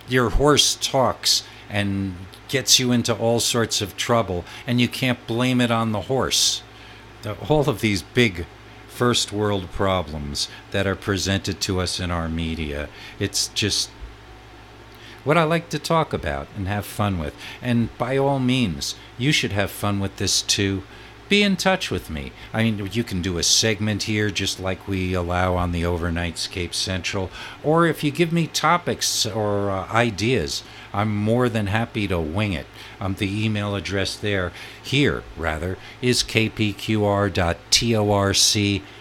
your 0.08 0.32
horse 0.32 0.76
talks 0.76 1.44
and 1.70 2.16
gets 2.48 2.80
you 2.80 2.92
into 2.92 3.16
all 3.16 3.40
sorts 3.40 3.82
of 3.82 3.96
trouble, 3.96 4.44
and 4.66 4.82
you 4.82 4.88
can't 4.88 5.26
blame 5.28 5.62
it 5.62 5.72
on 5.72 5.92
the 5.92 6.02
horse. 6.02 6.64
All 7.48 7.70
of 7.70 7.82
these 7.82 8.02
big 8.02 8.46
first 8.94 9.32
world 9.32 9.72
problems 9.72 10.48
that 10.72 10.86
are 10.86 10.96
presented 10.96 11.60
to 11.62 11.80
us 11.80 12.00
in 12.00 12.12
our 12.12 12.30
media. 12.30 12.88
It's 13.20 13.48
just 13.50 13.90
what 15.24 15.38
I 15.38 15.44
like 15.44 15.70
to 15.70 15.80
talk 15.80 16.14
about 16.14 16.48
and 16.56 16.68
have 16.68 16.86
fun 16.86 17.18
with. 17.18 17.36
And 17.62 17.96
by 17.98 18.18
all 18.18 18.40
means, 18.40 18.96
you 19.18 19.32
should 19.32 19.52
have 19.52 19.72
fun 19.72 20.00
with 20.00 20.18
this 20.18 20.42
too. 20.42 20.84
Be 21.34 21.42
in 21.42 21.58
touch 21.58 21.90
with 21.90 22.12
me. 22.12 22.32
I 22.54 22.62
mean, 22.62 22.90
you 22.92 23.04
can 23.04 23.24
do 23.24 23.40
a 23.40 23.44
segment 23.44 24.04
here 24.04 24.30
just 24.30 24.60
like 24.60 24.88
we 24.88 25.16
allow 25.16 25.56
on 25.56 25.72
the 25.72 25.82
Overnightscape 25.82 26.76
Central. 26.76 27.32
Or 27.64 27.88
if 27.88 28.04
you 28.04 28.12
give 28.12 28.32
me 28.32 28.46
topics 28.46 29.26
or 29.26 29.72
uh, 29.72 29.88
ideas, 29.92 30.62
I'm 30.94 31.16
more 31.18 31.50
than 31.50 31.66
happy 31.66 32.08
to 32.08 32.20
wing 32.20 32.54
it. 32.54 32.68
Um, 33.02 33.16
the 33.16 33.46
email 33.46 33.74
address 33.74 34.16
there, 34.16 34.52
here 34.84 35.24
rather, 35.36 35.80
is 36.04 36.22
kpqr.torc 36.22 37.34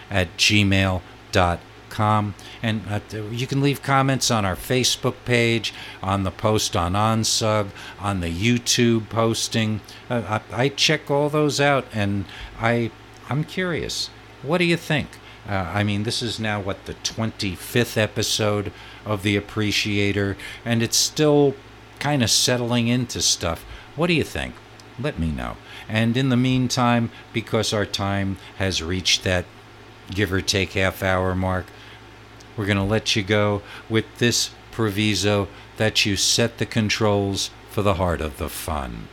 at 0.09 0.37
gmail.com. 0.37 1.59
And 1.99 2.81
uh, 2.89 2.99
you 3.31 3.47
can 3.47 3.61
leave 3.61 3.81
comments 3.81 4.31
on 4.31 4.45
our 4.45 4.55
Facebook 4.55 5.15
page, 5.25 5.73
on 6.01 6.23
the 6.23 6.31
post 6.31 6.75
on 6.75 6.93
OnSug, 6.93 7.69
on 7.99 8.19
the 8.19 8.31
YouTube 8.31 9.09
posting. 9.09 9.81
Uh, 10.09 10.41
I, 10.51 10.63
I, 10.63 10.69
check 10.69 11.11
all 11.11 11.29
those 11.29 11.59
out, 11.59 11.85
and 11.93 12.25
I, 12.59 12.91
I'm 13.29 13.43
curious. 13.43 14.09
What 14.41 14.57
do 14.57 14.65
you 14.65 14.77
think? 14.77 15.09
Uh, 15.47 15.53
I 15.53 15.83
mean, 15.83 16.03
this 16.03 16.21
is 16.21 16.39
now 16.39 16.59
what 16.59 16.85
the 16.85 16.93
25th 16.95 17.97
episode 17.97 18.71
of 19.05 19.23
The 19.23 19.35
Appreciator, 19.35 20.37
and 20.63 20.81
it's 20.81 20.97
still 20.97 21.55
kind 21.99 22.23
of 22.23 22.29
settling 22.29 22.87
into 22.87 23.21
stuff. 23.21 23.65
What 23.95 24.07
do 24.07 24.13
you 24.13 24.23
think? 24.23 24.55
Let 24.99 25.19
me 25.19 25.31
know. 25.31 25.57
And 25.89 26.15
in 26.15 26.29
the 26.29 26.37
meantime, 26.37 27.11
because 27.33 27.73
our 27.73 27.85
time 27.85 28.37
has 28.57 28.81
reached 28.81 29.23
that 29.23 29.45
give 30.11 30.31
or 30.31 30.41
take 30.41 30.73
half 30.73 31.03
hour 31.03 31.35
mark, 31.35 31.65
we're 32.55 32.65
going 32.65 32.77
to 32.77 32.83
let 32.83 33.15
you 33.15 33.23
go 33.23 33.61
with 33.89 34.05
this 34.17 34.51
proviso 34.71 35.47
that 35.77 36.05
you 36.05 36.15
set 36.15 36.57
the 36.57 36.65
controls 36.65 37.49
for 37.69 37.81
the 37.81 37.95
heart 37.95 38.21
of 38.21 38.37
the 38.37 38.49
fun. 38.49 39.07